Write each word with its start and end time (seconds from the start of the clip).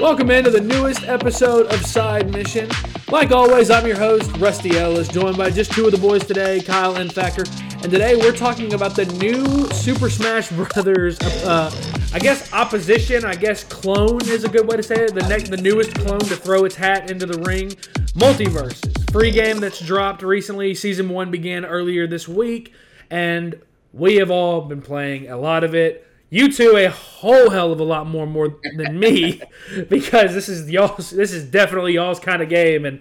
Welcome 0.00 0.32
into 0.32 0.50
the 0.50 0.60
newest 0.60 1.04
episode 1.04 1.72
of 1.72 1.86
Side 1.86 2.32
Mission. 2.32 2.68
Like 3.12 3.30
always, 3.30 3.70
I'm 3.70 3.86
your 3.86 3.96
host, 3.96 4.36
Rusty 4.38 4.76
Ellis, 4.76 5.06
joined 5.06 5.36
by 5.36 5.50
just 5.50 5.70
two 5.70 5.86
of 5.86 5.92
the 5.92 5.98
boys 5.98 6.26
today, 6.26 6.60
Kyle 6.60 6.96
and 6.96 7.12
Thacker. 7.12 7.44
And 7.80 7.92
today 7.92 8.16
we're 8.16 8.34
talking 8.34 8.74
about 8.74 8.96
the 8.96 9.06
new 9.06 9.68
Super 9.70 10.10
Smash 10.10 10.50
Brothers, 10.50 11.20
uh, 11.20 11.70
I 12.12 12.18
guess 12.18 12.52
opposition, 12.52 13.24
I 13.24 13.36
guess 13.36 13.62
clone 13.62 14.20
is 14.28 14.42
a 14.42 14.48
good 14.48 14.66
way 14.66 14.76
to 14.76 14.82
say 14.82 14.96
it. 14.96 15.14
The 15.14 15.28
next, 15.28 15.50
the 15.50 15.56
newest 15.58 15.94
clone 15.94 16.20
to 16.20 16.36
throw 16.36 16.64
its 16.64 16.74
hat 16.74 17.08
into 17.08 17.24
the 17.24 17.38
ring, 17.42 17.68
MultiVersus. 18.14 19.12
free 19.12 19.30
game 19.30 19.60
that's 19.60 19.78
dropped 19.78 20.22
recently. 20.22 20.74
Season 20.74 21.08
one 21.08 21.30
began 21.30 21.64
earlier 21.64 22.08
this 22.08 22.26
week, 22.26 22.72
and 23.10 23.60
we 23.92 24.16
have 24.16 24.32
all 24.32 24.62
been 24.62 24.82
playing 24.82 25.30
a 25.30 25.36
lot 25.36 25.62
of 25.62 25.72
it 25.76 26.03
you 26.34 26.50
two 26.50 26.76
a 26.76 26.90
whole 26.90 27.48
hell 27.50 27.70
of 27.70 27.78
a 27.78 27.84
lot 27.84 28.08
more 28.08 28.26
more 28.26 28.58
than 28.76 28.98
me 28.98 29.40
because 29.88 30.34
this 30.34 30.48
is 30.48 30.68
y'all's 30.68 31.10
this 31.10 31.32
is 31.32 31.44
definitely 31.44 31.92
y'all's 31.92 32.18
kind 32.18 32.42
of 32.42 32.48
game 32.48 32.84
and 32.84 33.00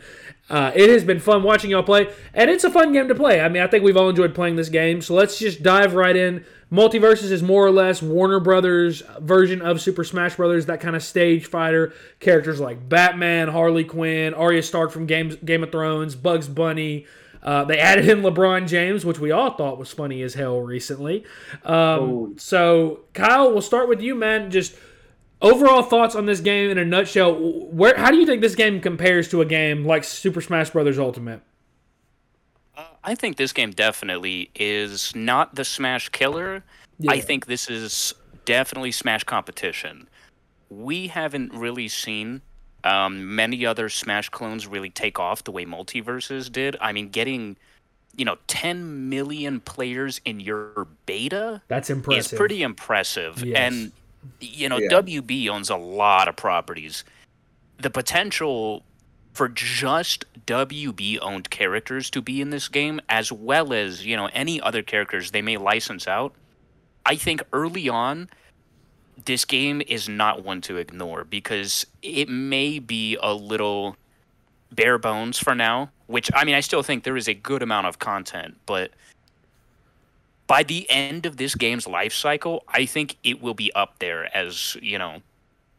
uh, 0.50 0.72
it 0.76 0.90
has 0.90 1.04
been 1.04 1.20
fun 1.20 1.42
watching 1.42 1.72
y'all 1.72 1.82
play 1.82 2.08
and 2.36 2.52
it's 2.52 2.64
a 2.64 2.70
fun 2.70 2.92
game 2.92 3.08
to 3.08 3.16
play. 3.16 3.42
I 3.42 3.50
mean 3.50 3.64
i 3.64 3.68
think 3.68 3.84
we've 3.84 3.98
all 3.98 4.10
enjoyed 4.10 4.36
playing 4.36 4.56
this 4.56 4.70
game 4.70 5.02
so 5.02 5.16
let's 5.16 5.40
just 5.40 5.64
dive 5.64 5.96
right 5.96 6.16
in. 6.16 6.46
MultiVersus 6.72 7.30
is 7.32 7.44
more 7.44 7.64
or 7.66 7.72
less 7.72 8.02
warner 8.02 8.40
brothers 8.40 9.02
version 9.20 9.62
of 9.62 9.82
super 9.82 10.04
smash 10.04 10.36
brothers 10.36 10.68
that 10.68 10.80
kind 10.80 10.96
of 10.96 11.04
stage 11.04 11.46
fighter 11.48 11.94
characters 12.20 12.60
like 12.60 12.90
batman 12.90 13.48
harley 13.48 13.84
quinn 13.84 14.34
arya 14.34 14.64
stark 14.64 14.92
from 14.92 15.06
game, 15.06 15.38
game 15.46 15.64
of 15.64 15.72
thrones 15.72 16.16
bugs 16.16 16.48
bunny 16.48 17.06
uh, 17.44 17.66
they 17.66 17.78
added 17.78 18.08
in 18.08 18.22
LeBron 18.22 18.68
James, 18.68 19.06
which 19.06 19.20
we 19.20 19.30
all 19.32 19.52
thought 19.52 19.78
was 19.78 19.92
funny 19.92 20.22
as 20.22 20.34
hell 20.34 20.62
recently. 20.62 21.26
Um, 21.66 21.74
oh. 21.76 22.34
So, 22.38 23.02
Kyle, 23.14 23.52
we'll 23.52 23.62
start 23.62 23.90
with 23.90 24.02
you, 24.02 24.16
man. 24.16 24.50
Just 24.50 24.76
overall 25.42 25.84
thoughts 25.84 26.16
on 26.16 26.26
this 26.26 26.40
game 26.40 26.72
in 26.72 26.78
a 26.78 26.86
nutshell. 26.86 27.36
Where, 27.36 27.98
how 27.98 28.12
do 28.12 28.18
you 28.18 28.26
think 28.26 28.42
this 28.42 28.56
game 28.56 28.80
compares 28.80 29.28
to 29.30 29.42
a 29.42 29.46
game 29.46 29.86
like 29.86 30.06
Super 30.06 30.40
Smash 30.40 30.70
Bros. 30.70 30.98
Ultimate? 30.98 31.42
Uh, 32.78 32.86
I 33.04 33.14
think 33.14 33.36
this 33.36 33.52
game 33.52 33.72
definitely 33.72 34.50
is 34.56 35.14
not 35.14 35.56
the 35.56 35.66
Smash 35.66 36.10
killer. 36.10 36.64
Yeah. 36.98 37.12
I 37.12 37.20
think 37.20 37.48
this 37.48 37.70
is 37.70 38.14
definitely 38.46 38.94
Smash 38.94 39.26
competition. 39.26 40.08
We 40.70 41.08
haven't 41.08 41.54
really 41.54 41.90
seen 41.90 42.42
um, 42.84 43.36
many 43.36 43.66
other 43.66 43.90
Smash 43.90 44.30
clones 44.30 44.68
really 44.68 44.90
take 44.90 45.20
off 45.20 45.44
the 45.44 45.52
way 45.52 45.66
MultiVersus 45.66 46.52
did. 46.52 46.76
I 46.82 46.92
mean, 46.92 47.10
getting 47.10 47.58
you 48.16 48.26
know 48.26 48.38
10 48.48 49.10
million 49.10 49.60
players 49.60 50.22
in 50.26 50.40
your 50.40 50.88
beta 51.06 51.62
that's 51.68 51.90
impressive 51.90 52.34
is 52.34 52.38
pretty 52.38 52.62
impressive 52.62 53.44
yes. 53.44 53.58
and 53.58 53.92
you 54.40 54.70
know 54.70 54.78
yeah. 54.78 55.02
wb 55.02 55.50
owns 55.50 55.70
a 55.70 55.76
lot 55.76 56.28
of 56.28 56.36
properties 56.36 57.04
the 57.78 57.90
potential 57.90 58.84
for 59.34 59.50
just 59.50 60.26
wb 60.46 61.18
owned 61.22 61.50
characters 61.50 62.10
to 62.10 62.22
be 62.22 62.40
in 62.40 62.52
this 62.52 62.68
game 62.68 63.02
as 63.10 63.32
well 63.32 63.74
as 63.74 64.06
you 64.06 64.16
know 64.16 64.30
any 64.34 64.62
other 64.62 64.84
characters 64.84 65.32
they 65.32 65.42
may 65.42 65.58
license 65.58 66.08
out 66.08 66.36
i 67.06 67.16
think 67.16 67.42
early 67.52 67.90
on 67.90 68.30
this 69.26 69.46
game 69.46 69.82
is 69.88 70.10
not 70.10 70.44
one 70.44 70.62
to 70.62 70.78
ignore 70.78 71.24
because 71.24 71.86
it 72.02 72.30
may 72.30 72.80
be 72.80 73.18
a 73.22 73.34
little 73.34 73.96
bare 74.72 74.98
bones 74.98 75.38
for 75.38 75.56
now, 75.56 75.92
which 76.08 76.30
I 76.34 76.44
mean, 76.44 76.56
I 76.56 76.62
still 76.62 76.84
think 76.84 77.04
there 77.04 77.18
is 77.18 77.28
a 77.28 77.34
good 77.34 77.62
amount 77.62 77.88
of 77.88 78.00
content, 78.00 78.58
but 78.66 78.92
by 80.48 80.64
the 80.64 80.90
end 80.90 81.26
of 81.26 81.38
this 81.38 81.56
game's 81.56 81.88
life 81.88 82.14
cycle, 82.14 82.64
I 82.68 82.86
think 82.86 83.18
it 83.24 83.42
will 83.42 83.54
be 83.54 83.72
up 83.74 84.00
there 84.00 84.36
as, 84.36 84.76
you 84.82 84.98
know, 84.98 85.22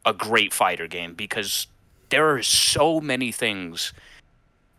a 0.04 0.12
great 0.12 0.52
fighter 0.52 0.86
game 0.86 1.14
because 1.14 1.66
there 2.10 2.30
are 2.30 2.42
so 2.42 3.00
many 3.00 3.32
things 3.32 3.92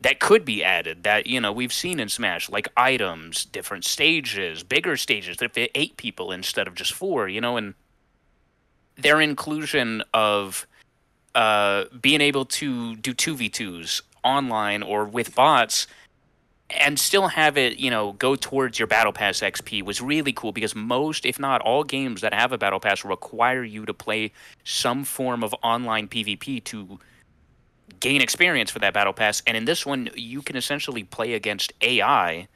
that 0.01 0.19
could 0.19 0.45
be 0.45 0.63
added 0.63 1.03
that 1.03 1.25
you 1.25 1.41
know 1.41 1.51
we've 1.51 1.73
seen 1.73 1.99
in 1.99 2.07
smash 2.09 2.49
like 2.49 2.67
items 2.77 3.45
different 3.45 3.83
stages 3.83 4.61
bigger 4.61 4.95
stages 4.95 5.37
that 5.37 5.53
fit 5.53 5.71
eight 5.73 5.97
people 5.97 6.31
instead 6.31 6.67
of 6.67 6.75
just 6.75 6.93
four 6.93 7.27
you 7.27 7.41
know 7.41 7.57
and 7.57 7.73
their 8.97 9.21
inclusion 9.21 10.03
of 10.13 10.67
uh, 11.33 11.85
being 12.01 12.21
able 12.21 12.45
to 12.45 12.95
do 12.95 13.13
2v2s 13.13 14.01
online 14.23 14.81
or 14.83 15.05
with 15.05 15.35
bots 15.35 15.87
and 16.69 16.99
still 16.99 17.27
have 17.27 17.57
it, 17.57 17.77
you 17.77 17.91
know, 17.91 18.13
go 18.13 18.35
towards 18.35 18.79
your 18.79 18.87
battle 18.87 19.13
pass 19.13 19.41
XP 19.41 19.83
was 19.83 20.01
really 20.01 20.33
cool 20.33 20.51
because 20.51 20.73
most, 20.73 21.25
if 21.25 21.39
not 21.39 21.61
all 21.61 21.83
games 21.83 22.21
that 22.21 22.33
have 22.33 22.51
a 22.51 22.57
battle 22.57 22.79
pass 22.79 23.05
require 23.05 23.63
you 23.63 23.85
to 23.85 23.93
play 23.93 24.31
some 24.63 25.03
form 25.03 25.43
of 25.43 25.53
online 25.61 26.07
PvP 26.07 26.63
to 26.63 26.99
gain 27.99 28.19
experience 28.21 28.71
for 28.71 28.79
that 28.79 28.93
battle 28.93 29.13
pass. 29.13 29.43
And 29.45 29.55
in 29.55 29.65
this 29.65 29.85
one, 29.85 30.09
you 30.15 30.41
can 30.41 30.55
essentially 30.55 31.03
play 31.03 31.33
against 31.33 31.71
AI 31.81 32.47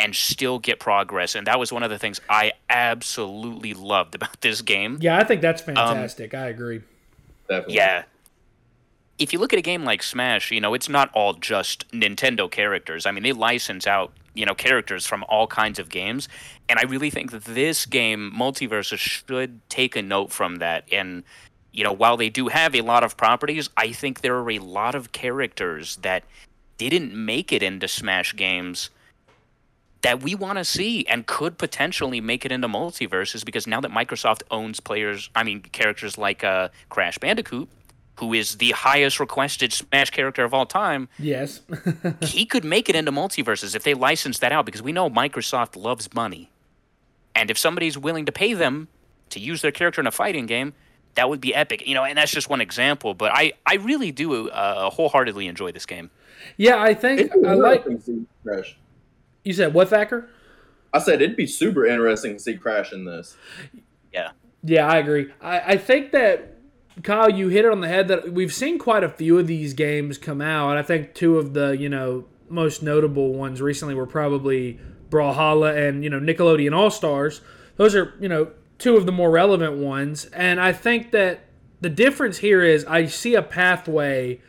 and 0.00 0.16
still 0.16 0.58
get 0.58 0.80
progress. 0.80 1.34
And 1.34 1.46
that 1.46 1.58
was 1.58 1.72
one 1.72 1.82
of 1.82 1.90
the 1.90 1.98
things 1.98 2.20
I 2.28 2.52
absolutely 2.70 3.74
loved 3.74 4.14
about 4.14 4.40
this 4.40 4.62
game. 4.62 4.98
Yeah, 5.00 5.18
I 5.18 5.24
think 5.24 5.42
that's 5.42 5.60
um, 5.60 5.74
fantastic. 5.74 6.34
Um, 6.34 6.40
I 6.40 6.46
agree. 6.46 6.80
Definitely. 7.48 7.74
Yeah. 7.74 8.04
If 9.18 9.34
you 9.34 9.38
look 9.38 9.52
at 9.52 9.58
a 9.58 9.62
game 9.62 9.84
like 9.84 10.02
Smash, 10.02 10.50
you 10.50 10.60
know, 10.60 10.72
it's 10.72 10.88
not 10.88 11.10
all 11.12 11.34
just 11.34 11.90
Nintendo 11.92 12.50
characters. 12.50 13.04
I 13.04 13.10
mean, 13.10 13.22
they 13.22 13.32
license 13.32 13.86
out, 13.86 14.12
you 14.32 14.46
know, 14.46 14.54
characters 14.54 15.06
from 15.06 15.24
all 15.28 15.46
kinds 15.46 15.78
of 15.78 15.90
games. 15.90 16.26
And 16.70 16.78
I 16.78 16.84
really 16.84 17.10
think 17.10 17.30
that 17.32 17.44
this 17.44 17.84
game, 17.84 18.32
MultiVersus, 18.34 18.98
should 18.98 19.60
take 19.68 19.94
a 19.94 20.02
note 20.02 20.32
from 20.32 20.56
that. 20.56 20.84
And, 20.90 21.22
you 21.72 21.84
know, 21.84 21.92
while 21.92 22.16
they 22.16 22.30
do 22.30 22.48
have 22.48 22.74
a 22.74 22.80
lot 22.80 23.04
of 23.04 23.18
properties, 23.18 23.68
I 23.76 23.92
think 23.92 24.22
there 24.22 24.36
are 24.36 24.50
a 24.50 24.58
lot 24.58 24.94
of 24.94 25.12
characters 25.12 25.96
that 25.96 26.24
didn't 26.78 27.12
make 27.12 27.52
it 27.52 27.62
into 27.62 27.88
Smash 27.88 28.34
games 28.34 28.88
that 30.02 30.22
we 30.22 30.34
want 30.34 30.58
to 30.58 30.64
see 30.64 31.04
and 31.06 31.26
could 31.26 31.58
potentially 31.58 32.20
make 32.20 32.44
it 32.46 32.52
into 32.52 32.68
MultiVersus 32.68 33.44
because 33.44 33.66
now 33.66 33.80
that 33.80 33.90
Microsoft 33.90 34.42
owns 34.50 34.80
players, 34.80 35.30
I 35.34 35.44
mean 35.44 35.60
characters 35.60 36.16
like 36.16 36.42
uh, 36.42 36.70
Crash 36.88 37.18
Bandicoot, 37.18 37.68
who 38.16 38.32
is 38.32 38.56
the 38.56 38.70
highest 38.72 39.20
requested 39.20 39.72
Smash 39.72 40.10
character 40.10 40.44
of 40.44 40.54
all 40.54 40.66
time. 40.66 41.08
Yes. 41.18 41.60
he 42.20 42.46
could 42.46 42.64
make 42.64 42.88
it 42.88 42.96
into 42.96 43.12
MultiVersus 43.12 43.74
if 43.74 43.82
they 43.82 43.94
license 43.94 44.38
that 44.38 44.52
out 44.52 44.66
because 44.66 44.82
we 44.82 44.92
know 44.92 45.10
Microsoft 45.10 45.76
loves 45.76 46.12
money. 46.14 46.50
And 47.34 47.50
if 47.50 47.58
somebody's 47.58 47.96
willing 47.96 48.26
to 48.26 48.32
pay 48.32 48.54
them 48.54 48.88
to 49.30 49.40
use 49.40 49.62
their 49.62 49.72
character 49.72 50.00
in 50.00 50.06
a 50.06 50.10
fighting 50.10 50.46
game, 50.46 50.74
that 51.14 51.28
would 51.28 51.40
be 51.40 51.54
epic. 51.54 51.86
You 51.86 51.94
know, 51.94 52.04
and 52.04 52.18
that's 52.18 52.32
just 52.32 52.48
one 52.48 52.60
example, 52.60 53.14
but 53.14 53.32
I 53.32 53.52
I 53.66 53.76
really 53.76 54.12
do 54.12 54.48
uh, 54.48 54.90
wholeheartedly 54.90 55.46
enjoy 55.46 55.72
this 55.72 55.86
game. 55.86 56.10
Yeah, 56.56 56.82
I 56.82 56.94
think 56.94 57.32
I 57.46 57.54
like 57.54 57.84
Crash. 58.42 58.76
You 59.44 59.52
said 59.52 59.74
what, 59.74 59.88
Thacker? 59.88 60.28
I 60.92 60.98
said 60.98 61.22
it'd 61.22 61.36
be 61.36 61.46
super 61.46 61.86
interesting 61.86 62.34
to 62.34 62.40
see 62.40 62.56
Crash 62.56 62.92
in 62.92 63.04
this. 63.04 63.36
Yeah. 64.12 64.30
Yeah, 64.62 64.86
I 64.86 64.98
agree. 64.98 65.32
I, 65.40 65.60
I 65.60 65.76
think 65.76 66.12
that 66.12 66.56
Kyle, 67.02 67.30
you 67.30 67.48
hit 67.48 67.64
it 67.64 67.70
on 67.70 67.80
the 67.80 67.88
head 67.88 68.08
that 68.08 68.32
we've 68.32 68.52
seen 68.52 68.78
quite 68.78 69.04
a 69.04 69.08
few 69.08 69.38
of 69.38 69.46
these 69.46 69.72
games 69.72 70.18
come 70.18 70.40
out. 70.40 70.76
I 70.76 70.82
think 70.82 71.14
two 71.14 71.38
of 71.38 71.54
the, 71.54 71.70
you 71.70 71.88
know, 71.88 72.26
most 72.48 72.82
notable 72.82 73.32
ones 73.32 73.62
recently 73.62 73.94
were 73.94 74.06
probably 74.06 74.78
Brawlhalla 75.08 75.88
and, 75.88 76.04
you 76.04 76.10
know, 76.10 76.20
Nickelodeon 76.20 76.76
All 76.76 76.90
Stars. 76.90 77.40
Those 77.76 77.94
are, 77.94 78.14
you 78.20 78.28
know, 78.28 78.50
two 78.78 78.96
of 78.96 79.06
the 79.06 79.12
more 79.12 79.30
relevant 79.30 79.76
ones. 79.76 80.26
And 80.26 80.60
I 80.60 80.72
think 80.72 81.12
that 81.12 81.44
the 81.80 81.88
difference 81.88 82.38
here 82.38 82.62
is 82.62 82.84
I 82.84 83.06
see 83.06 83.34
a 83.34 83.42
pathway 83.42 84.40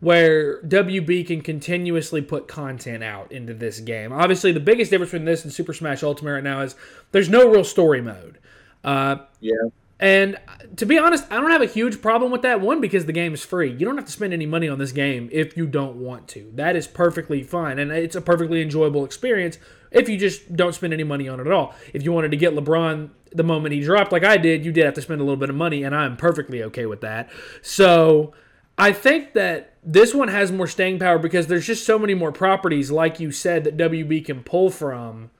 where 0.00 0.62
WB 0.62 1.26
can 1.26 1.40
continuously 1.40 2.20
put 2.20 2.48
content 2.48 3.02
out 3.02 3.32
into 3.32 3.54
this 3.54 3.80
game. 3.80 4.12
Obviously, 4.12 4.52
the 4.52 4.60
biggest 4.60 4.90
difference 4.90 5.12
between 5.12 5.26
this 5.26 5.44
and 5.44 5.52
Super 5.52 5.72
Smash 5.72 6.02
Ultimate 6.02 6.32
right 6.32 6.44
now 6.44 6.60
is 6.60 6.74
there's 7.12 7.28
no 7.28 7.48
real 7.48 7.64
story 7.64 8.02
mode. 8.02 8.38
Uh, 8.84 9.16
yeah. 9.40 9.52
And 9.98 10.38
to 10.76 10.84
be 10.84 10.98
honest, 10.98 11.24
I 11.30 11.36
don't 11.36 11.50
have 11.50 11.62
a 11.62 11.66
huge 11.66 12.02
problem 12.02 12.30
with 12.30 12.42
that. 12.42 12.60
One, 12.60 12.82
because 12.82 13.06
the 13.06 13.12
game 13.12 13.32
is 13.32 13.42
free. 13.42 13.72
You 13.72 13.86
don't 13.86 13.96
have 13.96 14.04
to 14.04 14.12
spend 14.12 14.34
any 14.34 14.44
money 14.44 14.68
on 14.68 14.78
this 14.78 14.92
game 14.92 15.30
if 15.32 15.56
you 15.56 15.66
don't 15.66 15.96
want 15.96 16.28
to. 16.28 16.52
That 16.54 16.76
is 16.76 16.86
perfectly 16.86 17.42
fine. 17.42 17.78
And 17.78 17.90
it's 17.90 18.14
a 18.14 18.20
perfectly 18.20 18.60
enjoyable 18.60 19.06
experience 19.06 19.58
if 19.90 20.08
you 20.10 20.18
just 20.18 20.54
don't 20.54 20.74
spend 20.74 20.92
any 20.92 21.04
money 21.04 21.28
on 21.28 21.40
it 21.40 21.46
at 21.46 21.52
all. 21.52 21.74
If 21.94 22.02
you 22.02 22.12
wanted 22.12 22.30
to 22.32 22.36
get 22.36 22.54
LeBron 22.54 23.08
the 23.32 23.42
moment 23.42 23.72
he 23.74 23.80
dropped, 23.80 24.12
like 24.12 24.24
I 24.24 24.36
did, 24.36 24.66
you 24.66 24.72
did 24.72 24.84
have 24.84 24.94
to 24.94 25.02
spend 25.02 25.22
a 25.22 25.24
little 25.24 25.38
bit 25.38 25.48
of 25.48 25.56
money, 25.56 25.82
and 25.82 25.94
I'm 25.94 26.18
perfectly 26.18 26.62
okay 26.64 26.84
with 26.84 27.00
that. 27.00 27.30
So 27.62 28.34
I 28.76 28.92
think 28.92 29.32
that 29.32 29.75
this 29.86 30.12
one 30.12 30.28
has 30.28 30.50
more 30.50 30.66
staying 30.66 30.98
power 30.98 31.16
because 31.18 31.46
there's 31.46 31.66
just 31.66 31.86
so 31.86 31.96
many 31.96 32.12
more 32.12 32.32
properties, 32.32 32.90
like 32.90 33.20
you 33.20 33.30
said, 33.30 33.62
that 33.64 33.76
WB 33.76 34.24
can 34.24 34.42
pull 34.42 34.68
from. 34.68 35.30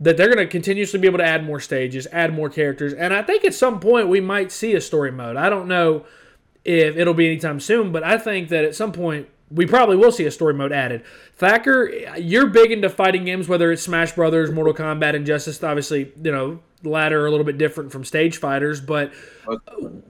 That 0.00 0.16
they're 0.16 0.34
going 0.34 0.38
to 0.38 0.46
continuously 0.46 0.98
be 0.98 1.06
able 1.06 1.18
to 1.18 1.24
add 1.24 1.44
more 1.44 1.60
stages, 1.60 2.08
add 2.10 2.34
more 2.34 2.48
characters, 2.48 2.94
and 2.94 3.12
I 3.12 3.22
think 3.22 3.44
at 3.44 3.54
some 3.54 3.80
point 3.80 4.08
we 4.08 4.20
might 4.20 4.50
see 4.50 4.74
a 4.74 4.80
story 4.80 5.12
mode. 5.12 5.36
I 5.36 5.50
don't 5.50 5.68
know 5.68 6.06
if 6.64 6.96
it'll 6.96 7.14
be 7.14 7.26
anytime 7.26 7.60
soon, 7.60 7.92
but 7.92 8.02
I 8.02 8.16
think 8.16 8.48
that 8.48 8.64
at 8.64 8.74
some 8.74 8.92
point 8.92 9.28
we 9.50 9.66
probably 9.66 9.96
will 9.96 10.10
see 10.10 10.24
a 10.24 10.30
story 10.30 10.54
mode 10.54 10.72
added. 10.72 11.04
Thacker, 11.36 11.90
you're 12.16 12.46
big 12.46 12.72
into 12.72 12.88
fighting 12.88 13.26
games, 13.26 13.46
whether 13.46 13.70
it's 13.70 13.82
Smash 13.82 14.12
Brothers, 14.12 14.50
Mortal 14.50 14.72
Kombat, 14.72 15.14
Injustice. 15.14 15.62
Obviously, 15.62 16.12
you 16.22 16.32
know 16.32 16.60
ladder 16.82 17.26
a 17.26 17.30
little 17.30 17.44
bit 17.44 17.58
different 17.58 17.92
from 17.92 18.04
stage 18.04 18.38
fighters. 18.38 18.80
But 18.80 19.12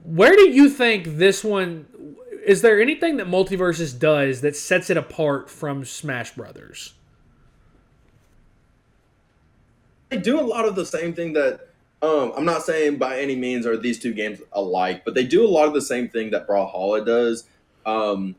where 0.03 0.35
do 0.35 0.49
you 0.49 0.69
think 0.69 1.17
this 1.17 1.43
one? 1.43 1.85
Is 2.45 2.61
there 2.61 2.81
anything 2.81 3.17
that 3.17 3.27
MultiVersus 3.27 3.97
does 3.97 4.41
that 4.41 4.55
sets 4.55 4.89
it 4.89 4.97
apart 4.97 5.49
from 5.49 5.85
Smash 5.85 6.31
Brothers? 6.31 6.93
They 10.09 10.17
do 10.17 10.39
a 10.39 10.41
lot 10.41 10.65
of 10.65 10.75
the 10.75 10.85
same 10.85 11.13
thing 11.13 11.33
that 11.33 11.67
um, 12.01 12.33
I'm 12.35 12.45
not 12.45 12.63
saying 12.63 12.97
by 12.97 13.19
any 13.19 13.35
means 13.35 13.65
are 13.67 13.77
these 13.77 13.99
two 13.99 14.13
games 14.13 14.41
alike, 14.53 15.05
but 15.05 15.13
they 15.13 15.25
do 15.25 15.45
a 15.45 15.47
lot 15.47 15.67
of 15.67 15.73
the 15.73 15.81
same 15.81 16.09
thing 16.09 16.31
that 16.31 16.47
Brawlhalla 16.47 17.05
does 17.05 17.45
um, 17.85 18.35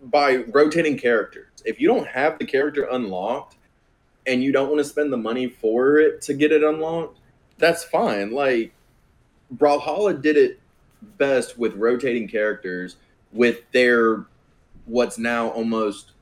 by 0.00 0.36
rotating 0.36 0.96
characters. 0.96 1.48
If 1.64 1.80
you 1.80 1.88
don't 1.88 2.06
have 2.06 2.38
the 2.38 2.44
character 2.44 2.84
unlocked 2.84 3.56
and 4.26 4.44
you 4.44 4.52
don't 4.52 4.68
want 4.68 4.78
to 4.78 4.84
spend 4.84 5.12
the 5.12 5.16
money 5.16 5.48
for 5.48 5.98
it 5.98 6.22
to 6.22 6.34
get 6.34 6.52
it 6.52 6.62
unlocked, 6.62 7.18
that's 7.58 7.82
fine. 7.82 8.30
Like 8.30 8.72
Brawlhalla 9.54 10.22
did 10.22 10.36
it 10.36 10.60
best 11.02 11.58
with 11.58 11.74
rotating 11.74 12.28
characters 12.28 12.96
with 13.32 13.70
their 13.72 14.24
what's 14.86 15.18
now 15.18 15.48
almost 15.48 16.12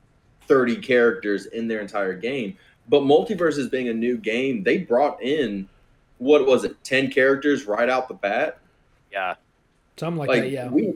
30 0.49 0.77
characters 0.77 1.47
in 1.47 1.69
their 1.69 1.81
entire 1.81 2.15
game. 2.15 2.57
But 2.89 3.03
MultiVersus 3.03 3.71
being 3.71 3.89
a 3.89 3.95
new 3.95 4.17
game, 4.17 4.63
they 4.63 4.79
brought 4.79 5.23
in 5.23 5.69
what 6.19 6.47
was 6.47 6.65
it, 6.65 6.83
10 6.85 7.11
characters 7.11 7.67
right 7.67 7.89
out 7.89 8.09
the 8.09 8.15
bat? 8.15 8.59
Yeah. 9.13 9.35
Something 9.97 10.19
like, 10.19 10.29
like 10.29 10.43
that, 10.43 10.51
yeah. 10.51 10.69
We, 10.69 10.95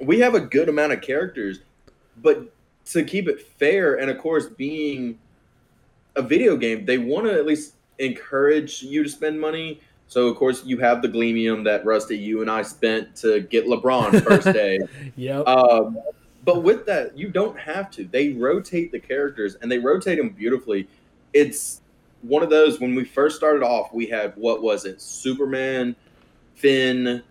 we 0.00 0.20
have 0.20 0.34
a 0.34 0.40
good 0.40 0.68
amount 0.68 0.92
of 0.92 1.00
characters, 1.00 1.60
but 2.22 2.52
to 2.86 3.04
keep 3.04 3.28
it 3.28 3.40
fair, 3.40 3.96
and 3.96 4.10
of 4.10 4.18
course, 4.18 4.46
being 4.46 5.18
a 6.16 6.22
video 6.22 6.56
game, 6.56 6.84
they 6.84 6.98
want 6.98 7.26
to 7.26 7.34
at 7.34 7.46
least 7.46 7.74
encourage 7.98 8.82
you 8.82 9.02
to 9.02 9.08
spend 9.08 9.40
money. 9.40 9.80
So 10.08 10.26
of 10.26 10.36
course 10.36 10.64
you 10.64 10.78
have 10.78 11.02
the 11.02 11.08
Gleamium 11.08 11.64
that 11.64 11.84
Rusty, 11.84 12.18
you 12.18 12.40
and 12.40 12.50
I 12.50 12.62
spent 12.62 13.14
to 13.16 13.40
get 13.40 13.66
LeBron 13.66 14.22
first 14.24 14.46
day. 14.52 14.80
yep. 15.16 15.46
Um, 15.46 15.98
but 16.44 16.62
with 16.62 16.86
that, 16.86 17.16
you 17.16 17.28
don't 17.28 17.58
have 17.58 17.90
to. 17.92 18.04
They 18.04 18.30
rotate 18.30 18.90
the 18.90 18.98
characters 18.98 19.56
and 19.56 19.70
they 19.70 19.78
rotate 19.78 20.16
them 20.16 20.30
beautifully. 20.30 20.88
It's 21.34 21.82
one 22.22 22.42
of 22.42 22.50
those 22.50 22.80
when 22.80 22.94
we 22.94 23.04
first 23.04 23.36
started 23.36 23.62
off, 23.62 23.92
we 23.92 24.06
had 24.06 24.32
what 24.36 24.62
was 24.62 24.86
it? 24.86 25.00
Superman, 25.00 25.94
Finn, 26.54 27.22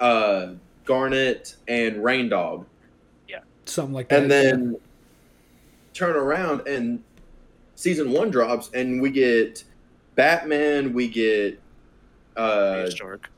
uh, 0.00 0.54
Garnet, 0.84 1.56
and 1.68 1.96
Reindog. 1.96 2.64
Yeah, 3.28 3.40
something 3.66 3.94
like 3.94 4.08
that. 4.08 4.22
And 4.22 4.30
then 4.30 4.76
turn 5.92 6.16
around 6.16 6.66
and 6.66 7.02
season 7.74 8.10
one 8.10 8.30
drops, 8.30 8.70
and 8.72 9.00
we 9.00 9.10
get 9.10 9.64
Batman, 10.14 10.92
we 10.92 11.08
get 11.08 11.59
uh, 12.40 12.72
Arya 12.76 12.90
Stark, 12.90 13.30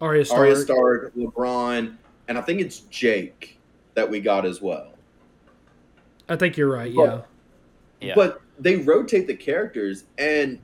Arya 0.00 0.24
Stark. 0.24 0.40
Arya 0.40 0.56
Stark, 0.56 1.14
LeBron, 1.14 1.96
and 2.28 2.38
I 2.38 2.40
think 2.40 2.60
it's 2.60 2.80
Jake 2.90 3.58
that 3.94 4.08
we 4.08 4.20
got 4.20 4.46
as 4.46 4.62
well. 4.62 4.92
I 6.28 6.36
think 6.36 6.56
you're 6.56 6.70
right. 6.70 6.94
But, 6.94 7.02
yeah. 8.00 8.08
Yeah. 8.08 8.14
But 8.14 8.40
they 8.58 8.76
rotate 8.76 9.26
the 9.26 9.34
characters, 9.36 10.04
and 10.16 10.58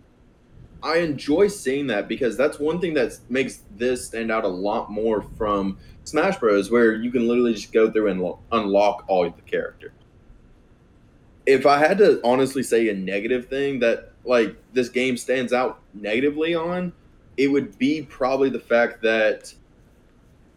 I 0.82 0.98
enjoy 0.98 1.48
seeing 1.48 1.86
that 1.88 2.08
because 2.08 2.36
that's 2.36 2.58
one 2.58 2.80
thing 2.80 2.94
that 2.94 3.18
makes 3.28 3.60
this 3.76 4.06
stand 4.06 4.30
out 4.30 4.44
a 4.44 4.48
lot 4.48 4.90
more 4.90 5.22
from 5.36 5.78
Smash 6.04 6.38
Bros, 6.38 6.70
where 6.70 6.94
you 6.94 7.10
can 7.10 7.26
literally 7.26 7.54
just 7.54 7.72
go 7.72 7.90
through 7.90 8.08
and 8.08 8.22
lo- 8.22 8.38
unlock 8.52 9.04
all 9.08 9.24
the 9.24 9.42
characters. 9.42 9.92
If 11.44 11.66
I 11.66 11.78
had 11.78 11.98
to 11.98 12.20
honestly 12.24 12.62
say 12.62 12.88
a 12.88 12.94
negative 12.94 13.48
thing 13.48 13.80
that 13.80 14.12
like 14.24 14.56
this 14.72 14.88
game 14.88 15.16
stands 15.16 15.52
out 15.52 15.80
negatively 15.94 16.54
on, 16.54 16.92
it 17.36 17.48
would 17.48 17.78
be 17.78 18.02
probably 18.02 18.50
the 18.50 18.60
fact 18.60 19.02
that 19.02 19.52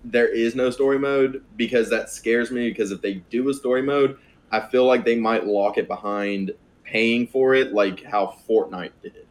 there 0.03 0.27
is 0.27 0.55
no 0.55 0.69
story 0.69 0.97
mode 0.97 1.43
because 1.57 1.89
that 1.89 2.09
scares 2.09 2.51
me 2.51 2.69
because 2.69 2.91
if 2.91 3.01
they 3.01 3.15
do 3.29 3.49
a 3.49 3.53
story 3.53 3.81
mode, 3.81 4.17
I 4.51 4.61
feel 4.61 4.85
like 4.85 5.05
they 5.05 5.17
might 5.17 5.45
lock 5.45 5.77
it 5.77 5.87
behind 5.87 6.51
paying 6.83 7.27
for 7.27 7.53
it 7.53 7.73
like 7.73 8.03
how 8.03 8.35
Fortnite 8.47 8.91
did. 9.03 9.25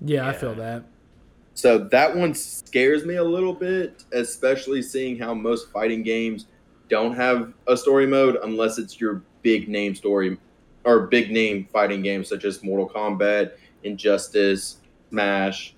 Yeah, 0.00 0.24
yeah, 0.24 0.28
I 0.28 0.32
feel 0.32 0.54
that. 0.54 0.84
So 1.54 1.78
that 1.78 2.14
one 2.14 2.34
scares 2.34 3.04
me 3.04 3.16
a 3.16 3.24
little 3.24 3.54
bit, 3.54 4.04
especially 4.12 4.82
seeing 4.82 5.18
how 5.18 5.32
most 5.32 5.70
fighting 5.70 6.02
games 6.02 6.46
don't 6.88 7.14
have 7.14 7.52
a 7.66 7.76
story 7.76 8.06
mode 8.06 8.38
unless 8.42 8.78
it's 8.78 9.00
your 9.00 9.22
big 9.42 9.68
name 9.68 9.94
story 9.94 10.38
or 10.84 11.06
big 11.06 11.30
name 11.30 11.66
fighting 11.72 12.02
games 12.02 12.28
such 12.28 12.44
as 12.44 12.62
Mortal 12.62 12.88
Kombat, 12.88 13.52
Injustice, 13.84 14.78
Smash. 15.10 15.75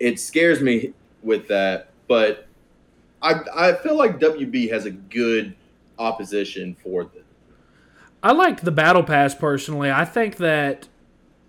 It 0.00 0.18
scares 0.18 0.60
me 0.60 0.94
with 1.22 1.46
that, 1.48 1.90
but 2.08 2.48
I 3.22 3.34
I 3.54 3.72
feel 3.74 3.96
like 3.96 4.18
WB 4.18 4.70
has 4.70 4.86
a 4.86 4.90
good 4.90 5.54
opposition 5.98 6.74
for 6.82 7.04
this. 7.04 7.22
I 8.22 8.32
liked 8.32 8.64
the 8.64 8.70
battle 8.70 9.02
pass 9.02 9.34
personally. 9.34 9.90
I 9.90 10.04
think 10.04 10.36
that 10.36 10.88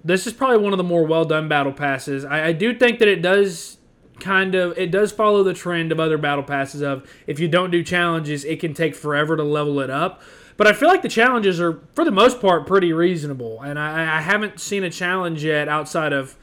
this 0.03 0.25
is 0.27 0.33
probably 0.33 0.57
one 0.57 0.74
of 0.74 0.77
the 0.77 0.83
more 0.83 1.06
well 1.06 1.25
done 1.25 1.48
battle 1.48 1.74
passes. 1.74 2.25
I, 2.25 2.48
I, 2.48 2.51
do 2.53 2.77
think 2.77 3.00
that 3.00 3.07
it 3.07 3.21
does 3.21 3.77
kind 4.19 4.56
of 4.56 4.77
it 4.77 4.92
does 4.92 5.12
follow 5.12 5.44
the 5.44 5.53
trend 5.53 5.92
of 5.92 6.00
other 6.00 6.18
battle 6.18 6.44
passes 6.44 6.81
of 6.81 7.09
if 7.27 7.39
you 7.39 7.48
don't 7.48 7.71
do 7.71 7.83
challenges, 7.83 8.45
it 8.45 8.59
can 8.59 8.74
take 8.74 8.95
forever 8.95 9.36
to 9.36 9.44
level 9.44 9.80
it 9.80 9.89
up. 9.89 10.21
But 10.57 10.68
I 10.68 10.74
feel 10.74 10.89
like 10.89 11.01
the 11.01 11.09
challenges 11.09 11.59
are 11.59 11.81
for 11.94 12.06
the 12.06 12.12
most 12.12 12.39
part 12.39 12.68
pretty 12.68 12.94
reasonable, 12.94 13.62
and 13.62 13.80
I, 13.80 14.18
I 14.18 14.21
haven't 14.21 14.59
seen 14.59 14.83
a 14.83 14.89
challenge 14.89 15.44
yet 15.44 15.68
outside 15.68 16.13
of 16.13 16.38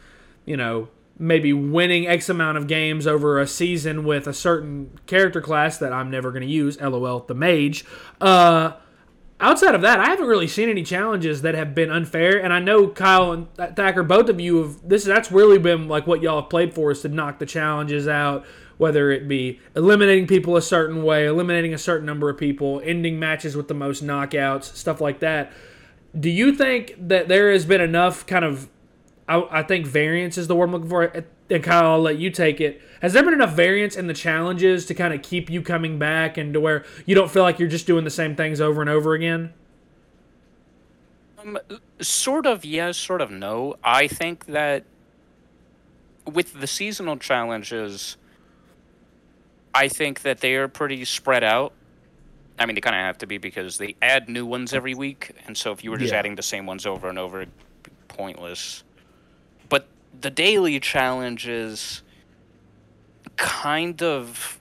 you 0.45 0.57
know 0.57 0.89
maybe 1.19 1.53
winning 1.53 2.07
X 2.07 2.29
amount 2.29 2.59
of 2.59 2.67
games 2.67 3.07
over 3.07 3.41
a 3.41 3.47
season 3.47 4.05
with 4.05 4.27
a 4.27 4.33
certain 4.33 4.99
character 5.07 5.41
class 5.41 5.79
that 5.79 5.93
I'm 5.93 6.11
never 6.11 6.31
going 6.31 6.43
to 6.43 6.49
use. 6.49 6.81
LOL, 6.81 7.21
the 7.21 7.35
mage. 7.35 7.85
Uh, 8.21 8.73
outside 9.41 9.75
of 9.75 9.83
that, 9.83 9.99
I 9.99 10.07
haven't 10.07 10.27
really 10.27 10.47
seen 10.47 10.69
any 10.69 10.83
challenges 10.83 11.43
that 11.43 11.55
have 11.55 11.75
been 11.75 11.91
unfair. 11.91 12.43
And 12.43 12.53
I 12.53 12.61
know 12.61 12.89
Kyle 12.89 13.33
and 13.33 13.49
Thacker, 13.77 14.03
both 14.03 14.29
of 14.29 14.41
you 14.41 14.63
have 14.63 14.89
this. 14.89 15.05
That's 15.05 15.33
really 15.33 15.59
been 15.59 15.89
like 15.89 16.07
what 16.07 16.23
y'all 16.23 16.41
have 16.41 16.51
played 16.51 16.73
for 16.73 16.93
is 16.93 17.03
to 17.03 17.09
knock 17.09 17.41
the 17.41 17.47
challenges 17.47 18.07
out, 18.07 18.47
whether 18.77 19.11
it 19.11 19.27
be 19.27 19.61
eliminating 19.75 20.29
people 20.29 20.57
a 20.57 20.63
certain 20.63 21.03
way, 21.03 21.27
eliminating 21.27 21.75
a 21.75 21.79
certain 21.79 22.07
number 22.07 22.31
of 22.31 22.39
people, 22.39 22.81
ending 22.85 23.19
matches 23.19 23.57
with 23.57 23.67
the 23.67 23.75
most 23.75 24.05
knockouts, 24.05 24.75
stuff 24.77 25.01
like 25.01 25.19
that. 25.21 25.53
Do 26.19 26.31
you 26.31 26.55
think 26.55 26.95
that 27.09 27.29
there 27.29 27.53
has 27.53 27.67
been 27.67 27.81
enough 27.81 28.25
kind 28.27 28.45
of 28.45 28.69
I, 29.29 29.61
I 29.61 29.63
think 29.63 29.87
variance 29.87 30.39
is 30.39 30.49
the 30.49 30.57
word 30.57 30.65
I'm 30.65 30.73
looking 30.73 30.89
for. 30.89 31.03
And 31.51 31.63
Kyle, 31.63 31.93
I'll 31.93 32.01
let 32.01 32.19
you 32.19 32.31
take 32.31 32.61
it. 32.61 32.81
Has 33.03 33.13
there 33.13 33.23
been 33.23 33.35
enough 33.35 33.53
variance 33.53 33.97
in 33.97 34.07
the 34.07 34.15
challenges 34.15 34.87
to 34.87 34.95
kind 34.95 35.13
of 35.13 35.23
keep 35.23 35.51
you 35.51 35.63
coming 35.63 35.99
back 35.99 36.39
and 36.39 36.55
to 36.55 36.61
where 36.61 36.85
you 37.05 37.15
don't 37.15 37.31
feel 37.31 37.43
like 37.43 37.59
you're 37.59 37.69
just 37.69 37.87
doing 37.87 38.05
the 38.05 38.11
same 38.11 38.35
things 38.35 38.61
over 38.61 38.81
and 38.81 38.89
over 38.89 39.13
again? 39.13 39.53
Um, 41.39 41.59
sort 42.01 42.47
of 42.47 42.65
yes, 42.65 42.97
sort 42.97 43.21
of 43.21 43.31
no. 43.31 43.77
I 43.85 44.09
think 44.09 44.47
that 44.47 44.85
with 46.27 46.61
the 46.61 46.67
seasonal 46.67 47.19
challenges, 47.19 48.17
I 49.75 49.89
think 49.89 50.23
that 50.23 50.41
they 50.41 50.57
are 50.57 50.69
pretty 50.69 51.05
spread 51.05 51.45
out. 51.45 51.73
I 52.59 52.67
mean, 52.67 52.75
they 52.75 52.81
kind 52.81 52.97
of 52.97 53.03
have 53.03 53.19
to 53.19 53.27
be 53.27 53.39
because 53.39 53.79
they 53.79 53.95
add 54.03 54.29
new 54.29 54.45
ones 54.45 54.75
every 54.75 54.95
week, 54.95 55.31
and 55.47 55.57
so 55.57 55.71
if 55.71 55.85
you 55.85 55.93
were 55.93 55.99
just 55.99 56.13
yeah. 56.13 56.19
adding 56.19 56.35
the 56.35 56.43
same 56.43 56.67
ones 56.67 56.87
over 56.87 57.09
and 57.09 57.19
over, 57.19 57.47
pointless 58.09 58.83
the 60.21 60.31
daily 60.31 60.81
challenges 60.81 62.03
kind 63.37 64.03
of 64.03 64.59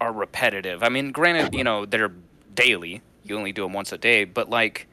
are 0.00 0.12
repetitive. 0.12 0.82
I 0.82 0.88
mean, 0.88 1.12
granted, 1.12 1.54
you 1.54 1.64
know, 1.64 1.86
they're 1.86 2.12
daily. 2.54 3.02
You 3.24 3.36
only 3.36 3.52
do 3.52 3.62
them 3.62 3.72
once 3.72 3.92
a 3.92 3.98
day, 3.98 4.24
but 4.24 4.48
like 4.50 4.86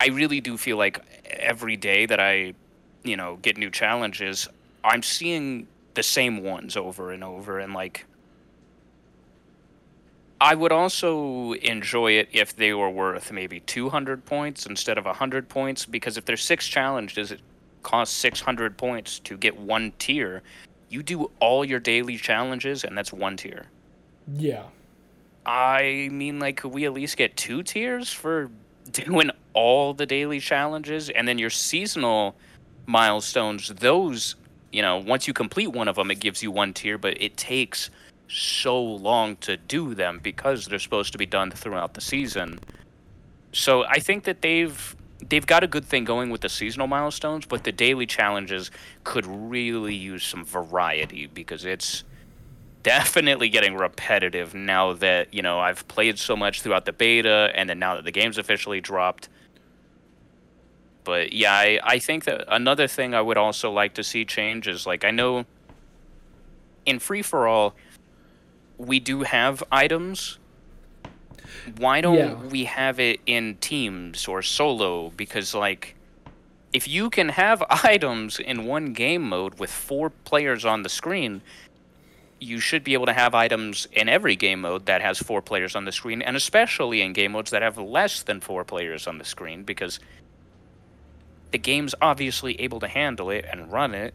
I 0.00 0.08
really 0.08 0.40
do 0.40 0.56
feel 0.56 0.76
like 0.76 1.00
every 1.24 1.76
day 1.76 2.06
that 2.06 2.20
I, 2.20 2.54
you 3.02 3.16
know, 3.16 3.38
get 3.42 3.56
new 3.56 3.70
challenges, 3.70 4.48
I'm 4.84 5.02
seeing 5.02 5.66
the 5.94 6.02
same 6.02 6.42
ones 6.42 6.76
over 6.76 7.10
and 7.10 7.24
over 7.24 7.58
and 7.58 7.74
like 7.74 8.04
I 10.40 10.54
would 10.54 10.70
also 10.70 11.52
enjoy 11.54 12.12
it 12.12 12.28
if 12.32 12.54
they 12.54 12.72
were 12.72 12.90
worth 12.90 13.32
maybe 13.32 13.58
200 13.60 14.24
points 14.24 14.66
instead 14.66 14.96
of 14.96 15.04
100 15.04 15.48
points 15.48 15.84
because 15.84 16.16
if 16.16 16.24
there's 16.26 16.44
six 16.44 16.68
challenges, 16.68 17.32
it 17.32 17.40
costs 17.88 18.14
600 18.16 18.76
points 18.76 19.18
to 19.20 19.36
get 19.38 19.58
one 19.58 19.92
tier. 19.98 20.42
You 20.90 21.02
do 21.02 21.30
all 21.40 21.64
your 21.64 21.80
daily 21.80 22.18
challenges, 22.18 22.84
and 22.84 22.96
that's 22.96 23.14
one 23.14 23.38
tier. 23.38 23.64
Yeah. 24.34 24.64
I 25.46 26.10
mean, 26.12 26.38
like, 26.38 26.58
could 26.58 26.72
we 26.72 26.84
at 26.84 26.92
least 26.92 27.16
get 27.16 27.34
two 27.36 27.62
tiers 27.62 28.12
for 28.12 28.50
doing 28.92 29.30
all 29.54 29.94
the 29.94 30.04
daily 30.04 30.38
challenges? 30.38 31.08
And 31.08 31.26
then 31.26 31.38
your 31.38 31.48
seasonal 31.48 32.36
milestones, 32.84 33.68
those, 33.68 34.36
you 34.70 34.82
know, 34.82 34.98
once 34.98 35.26
you 35.26 35.32
complete 35.32 35.68
one 35.68 35.88
of 35.88 35.96
them, 35.96 36.10
it 36.10 36.20
gives 36.20 36.42
you 36.42 36.50
one 36.50 36.74
tier, 36.74 36.98
but 36.98 37.20
it 37.22 37.38
takes 37.38 37.88
so 38.28 38.78
long 38.78 39.36
to 39.36 39.56
do 39.56 39.94
them 39.94 40.20
because 40.22 40.66
they're 40.66 40.78
supposed 40.78 41.12
to 41.12 41.18
be 41.18 41.24
done 41.24 41.50
throughout 41.50 41.94
the 41.94 42.02
season. 42.02 42.60
So 43.52 43.84
I 43.84 43.98
think 43.98 44.24
that 44.24 44.42
they've 44.42 44.94
they've 45.26 45.46
got 45.46 45.64
a 45.64 45.66
good 45.66 45.84
thing 45.84 46.04
going 46.04 46.30
with 46.30 46.40
the 46.40 46.48
seasonal 46.48 46.86
milestones, 46.86 47.46
but 47.46 47.64
the 47.64 47.72
daily 47.72 48.06
challenges 48.06 48.70
could 49.04 49.26
really 49.26 49.94
use 49.94 50.24
some 50.24 50.44
variety 50.44 51.26
because 51.26 51.64
it's 51.64 52.04
definitely 52.82 53.48
getting 53.48 53.76
repetitive 53.76 54.54
now 54.54 54.92
that 54.94 55.32
you 55.34 55.42
know 55.42 55.58
I've 55.58 55.86
played 55.88 56.18
so 56.18 56.36
much 56.36 56.62
throughout 56.62 56.84
the 56.84 56.92
beta, 56.92 57.50
and 57.54 57.68
then 57.68 57.78
now 57.78 57.96
that 57.96 58.04
the 58.04 58.12
game's 58.12 58.38
officially 58.38 58.80
dropped. 58.80 59.28
But 61.04 61.32
yeah, 61.32 61.54
I, 61.54 61.80
I 61.82 61.98
think 61.98 62.24
that 62.24 62.44
another 62.48 62.86
thing 62.86 63.14
I 63.14 63.20
would 63.20 63.38
also 63.38 63.70
like 63.72 63.94
to 63.94 64.04
see 64.04 64.24
change 64.24 64.68
is 64.68 64.86
like 64.86 65.04
I 65.04 65.10
know 65.10 65.46
in 66.86 66.98
free 66.98 67.22
for 67.22 67.46
all 67.46 67.74
we 68.78 69.00
do 69.00 69.22
have 69.22 69.62
items. 69.72 70.38
Why 71.76 72.00
don't 72.00 72.16
yeah. 72.16 72.34
we 72.34 72.64
have 72.64 73.00
it 73.00 73.20
in 73.26 73.56
teams 73.56 74.26
or 74.26 74.42
solo? 74.42 75.10
Because 75.10 75.54
like 75.54 75.94
if 76.72 76.86
you 76.86 77.10
can 77.10 77.30
have 77.30 77.62
items 77.70 78.38
in 78.38 78.66
one 78.66 78.92
game 78.92 79.28
mode 79.28 79.58
with 79.58 79.70
four 79.70 80.10
players 80.10 80.64
on 80.64 80.82
the 80.82 80.88
screen, 80.88 81.42
you 82.40 82.60
should 82.60 82.84
be 82.84 82.92
able 82.92 83.06
to 83.06 83.12
have 83.12 83.34
items 83.34 83.88
in 83.92 84.08
every 84.08 84.36
game 84.36 84.60
mode 84.60 84.86
that 84.86 85.02
has 85.02 85.18
four 85.18 85.42
players 85.42 85.74
on 85.74 85.84
the 85.84 85.92
screen, 85.92 86.22
and 86.22 86.36
especially 86.36 87.02
in 87.02 87.12
game 87.12 87.32
modes 87.32 87.50
that 87.50 87.62
have 87.62 87.78
less 87.78 88.22
than 88.22 88.40
four 88.40 88.64
players 88.64 89.06
on 89.06 89.18
the 89.18 89.24
screen, 89.24 89.64
because 89.64 89.98
the 91.50 91.58
game's 91.58 91.94
obviously 92.00 92.60
able 92.60 92.78
to 92.80 92.88
handle 92.88 93.30
it 93.30 93.44
and 93.50 93.72
run 93.72 93.94
it. 93.94 94.14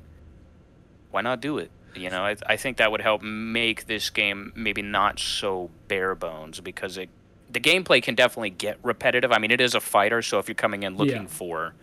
Why 1.11 1.21
not 1.21 1.41
do 1.41 1.57
it? 1.57 1.69
You 1.95 2.09
know, 2.09 2.23
I, 2.23 2.35
I 2.45 2.57
think 2.57 2.77
that 2.77 2.91
would 2.91 3.01
help 3.01 3.21
make 3.21 3.85
this 3.85 4.09
game 4.09 4.51
maybe 4.55 4.81
not 4.81 5.19
so 5.19 5.69
bare 5.87 6.15
bones 6.15 6.59
because 6.59 6.97
it 6.97 7.09
the 7.51 7.59
gameplay 7.59 8.01
can 8.01 8.15
definitely 8.15 8.49
get 8.49 8.79
repetitive. 8.81 9.31
I 9.31 9.37
mean, 9.37 9.51
it 9.51 9.61
is 9.61 9.75
a 9.75 9.79
fighter, 9.79 10.21
so 10.21 10.39
if 10.39 10.47
you're 10.47 10.55
coming 10.55 10.83
in 10.83 10.97
looking 10.97 11.23
yeah. 11.23 11.27
for, 11.27 11.73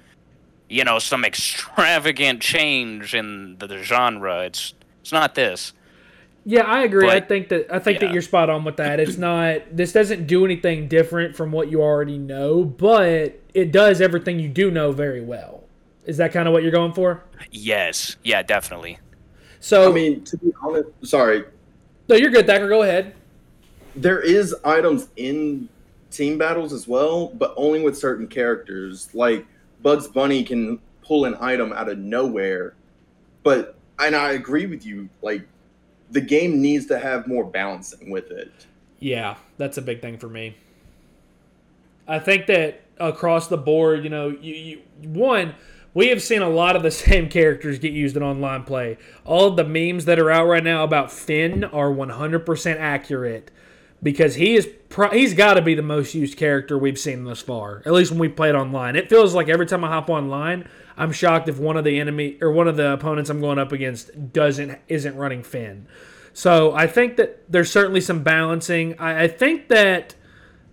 you 0.68 0.84
know, 0.84 0.98
some 0.98 1.24
extravagant 1.24 2.40
change 2.40 3.14
in 3.14 3.56
the, 3.58 3.66
the 3.66 3.82
genre, 3.82 4.44
it's 4.44 4.74
it's 5.00 5.12
not 5.12 5.34
this. 5.34 5.72
Yeah, 6.44 6.62
I 6.62 6.82
agree. 6.82 7.06
But, 7.06 7.16
I 7.16 7.20
think 7.20 7.48
that 7.50 7.72
I 7.72 7.78
think 7.78 8.00
yeah. 8.00 8.08
that 8.08 8.12
you're 8.12 8.22
spot 8.22 8.50
on 8.50 8.64
with 8.64 8.76
that. 8.76 9.00
It's 9.00 9.16
not 9.18 9.76
this 9.76 9.92
doesn't 9.92 10.26
do 10.26 10.44
anything 10.44 10.88
different 10.88 11.36
from 11.36 11.52
what 11.52 11.70
you 11.70 11.82
already 11.82 12.18
know, 12.18 12.64
but 12.64 13.40
it 13.54 13.72
does 13.72 14.00
everything 14.00 14.40
you 14.40 14.48
do 14.48 14.70
know 14.70 14.92
very 14.92 15.20
well. 15.20 15.64
Is 16.06 16.16
that 16.16 16.32
kind 16.32 16.48
of 16.48 16.52
what 16.52 16.62
you're 16.62 16.72
going 16.72 16.92
for? 16.92 17.22
Yes. 17.50 18.16
Yeah, 18.24 18.42
definitely. 18.42 18.98
So 19.60 19.90
I 19.90 19.94
mean, 19.94 20.24
to 20.24 20.36
be 20.38 20.52
honest, 20.62 20.88
sorry. 21.02 21.44
No, 22.08 22.16
you're 22.16 22.30
good, 22.30 22.46
Thacker. 22.46 22.68
Go 22.68 22.82
ahead. 22.82 23.14
There 23.94 24.20
is 24.20 24.54
items 24.64 25.08
in 25.16 25.68
team 26.10 26.38
battles 26.38 26.72
as 26.72 26.88
well, 26.88 27.28
but 27.28 27.54
only 27.56 27.82
with 27.82 27.96
certain 27.96 28.26
characters. 28.26 29.14
Like 29.14 29.46
Bugs 29.82 30.08
Bunny 30.08 30.42
can 30.42 30.80
pull 31.02 31.26
an 31.26 31.36
item 31.40 31.72
out 31.72 31.88
of 31.88 31.98
nowhere, 31.98 32.74
but 33.42 33.76
and 33.98 34.16
I 34.16 34.32
agree 34.32 34.66
with 34.66 34.84
you. 34.84 35.08
Like 35.22 35.46
the 36.10 36.20
game 36.20 36.60
needs 36.60 36.86
to 36.86 36.98
have 36.98 37.26
more 37.26 37.44
balancing 37.44 38.10
with 38.10 38.30
it. 38.30 38.52
Yeah, 38.98 39.36
that's 39.56 39.78
a 39.78 39.82
big 39.82 40.00
thing 40.00 40.18
for 40.18 40.28
me. 40.28 40.56
I 42.08 42.18
think 42.18 42.46
that 42.46 42.82
across 42.98 43.48
the 43.48 43.56
board, 43.56 44.04
you 44.04 44.10
know, 44.10 44.28
you, 44.28 44.54
you 44.54 44.82
one 45.08 45.54
we 45.94 46.08
have 46.08 46.22
seen 46.22 46.42
a 46.42 46.48
lot 46.48 46.76
of 46.76 46.82
the 46.82 46.90
same 46.90 47.28
characters 47.28 47.78
get 47.78 47.92
used 47.92 48.16
in 48.16 48.22
online 48.22 48.64
play. 48.64 48.98
All 49.24 49.48
of 49.48 49.56
the 49.56 49.64
memes 49.64 50.04
that 50.04 50.18
are 50.18 50.30
out 50.30 50.46
right 50.46 50.64
now 50.64 50.84
about 50.84 51.12
Finn 51.12 51.64
are 51.64 51.90
100% 51.90 52.76
accurate 52.78 53.50
because 54.02 54.34
he 54.36 54.54
is 54.54 54.68
pro- 54.88 55.10
he's 55.10 55.34
got 55.34 55.54
to 55.54 55.62
be 55.62 55.74
the 55.74 55.82
most 55.82 56.14
used 56.14 56.38
character 56.38 56.78
we've 56.78 56.98
seen 56.98 57.24
thus 57.24 57.40
far. 57.42 57.82
At 57.84 57.92
least 57.92 58.10
when 58.10 58.20
we 58.20 58.28
played 58.28 58.54
online, 58.54 58.96
it 58.96 59.08
feels 59.08 59.34
like 59.34 59.48
every 59.48 59.66
time 59.66 59.84
I 59.84 59.88
hop 59.88 60.08
online, 60.08 60.68
I'm 60.96 61.12
shocked 61.12 61.48
if 61.48 61.58
one 61.58 61.76
of 61.76 61.84
the 61.84 62.00
enemy 62.00 62.38
or 62.40 62.50
one 62.50 62.68
of 62.68 62.76
the 62.76 62.92
opponents 62.92 63.30
I'm 63.30 63.40
going 63.40 63.58
up 63.58 63.72
against 63.72 64.32
doesn't 64.32 64.78
isn't 64.88 65.16
running 65.16 65.42
Finn. 65.42 65.86
So 66.32 66.72
I 66.72 66.86
think 66.86 67.16
that 67.16 67.50
there's 67.50 67.70
certainly 67.70 68.00
some 68.00 68.22
balancing. 68.22 68.98
I, 68.98 69.24
I 69.24 69.28
think 69.28 69.68
that 69.68 70.14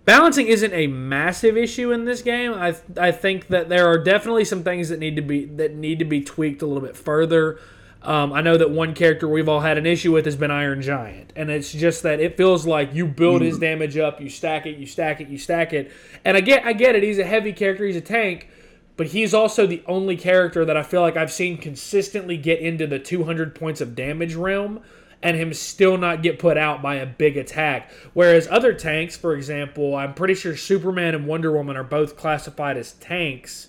balancing 0.08 0.46
isn't 0.46 0.72
a 0.72 0.86
massive 0.86 1.54
issue 1.54 1.92
in 1.92 2.06
this 2.06 2.22
game. 2.22 2.54
I 2.54 2.74
I 2.96 3.12
think 3.12 3.48
that 3.48 3.68
there 3.68 3.86
are 3.86 3.98
definitely 4.02 4.46
some 4.46 4.62
things 4.62 4.88
that 4.88 4.98
need 4.98 5.16
to 5.16 5.22
be 5.22 5.44
that 5.44 5.74
need 5.74 5.98
to 5.98 6.06
be 6.06 6.22
tweaked 6.22 6.62
a 6.62 6.66
little 6.66 6.82
bit 6.82 6.96
further. 6.96 7.60
Um, 8.00 8.32
I 8.32 8.40
know 8.40 8.56
that 8.56 8.70
one 8.70 8.94
character 8.94 9.28
we've 9.28 9.50
all 9.50 9.60
had 9.60 9.76
an 9.76 9.84
issue 9.84 10.12
with 10.12 10.24
has 10.24 10.36
been 10.36 10.50
Iron 10.50 10.80
Giant, 10.80 11.34
and 11.36 11.50
it's 11.50 11.72
just 11.72 12.04
that 12.04 12.20
it 12.20 12.38
feels 12.38 12.64
like 12.64 12.94
you 12.94 13.06
build 13.06 13.42
his 13.42 13.58
mm. 13.58 13.60
damage 13.60 13.98
up, 13.98 14.18
you 14.18 14.30
stack 14.30 14.64
it, 14.64 14.78
you 14.78 14.86
stack 14.86 15.20
it, 15.20 15.28
you 15.28 15.36
stack 15.36 15.74
it, 15.74 15.92
and 16.24 16.38
I 16.38 16.40
get 16.40 16.64
I 16.64 16.72
get 16.72 16.96
it. 16.96 17.02
He's 17.02 17.18
a 17.18 17.24
heavy 17.24 17.52
character, 17.52 17.84
he's 17.84 17.96
a 17.96 18.00
tank, 18.00 18.48
but 18.96 19.08
he's 19.08 19.34
also 19.34 19.66
the 19.66 19.82
only 19.86 20.16
character 20.16 20.64
that 20.64 20.76
I 20.76 20.84
feel 20.84 21.02
like 21.02 21.18
I've 21.18 21.32
seen 21.32 21.58
consistently 21.58 22.38
get 22.38 22.60
into 22.60 22.86
the 22.86 22.98
200 22.98 23.54
points 23.54 23.82
of 23.82 23.94
damage 23.94 24.34
realm 24.34 24.80
and 25.22 25.36
him 25.36 25.52
still 25.52 25.98
not 25.98 26.22
get 26.22 26.38
put 26.38 26.56
out 26.56 26.80
by 26.80 26.96
a 26.96 27.06
big 27.06 27.36
attack. 27.36 27.90
Whereas 28.14 28.46
other 28.50 28.72
tanks, 28.72 29.16
for 29.16 29.34
example, 29.34 29.96
I'm 29.96 30.14
pretty 30.14 30.34
sure 30.34 30.56
Superman 30.56 31.14
and 31.14 31.26
Wonder 31.26 31.52
Woman 31.52 31.76
are 31.76 31.84
both 31.84 32.16
classified 32.16 32.76
as 32.76 32.92
tanks. 32.94 33.68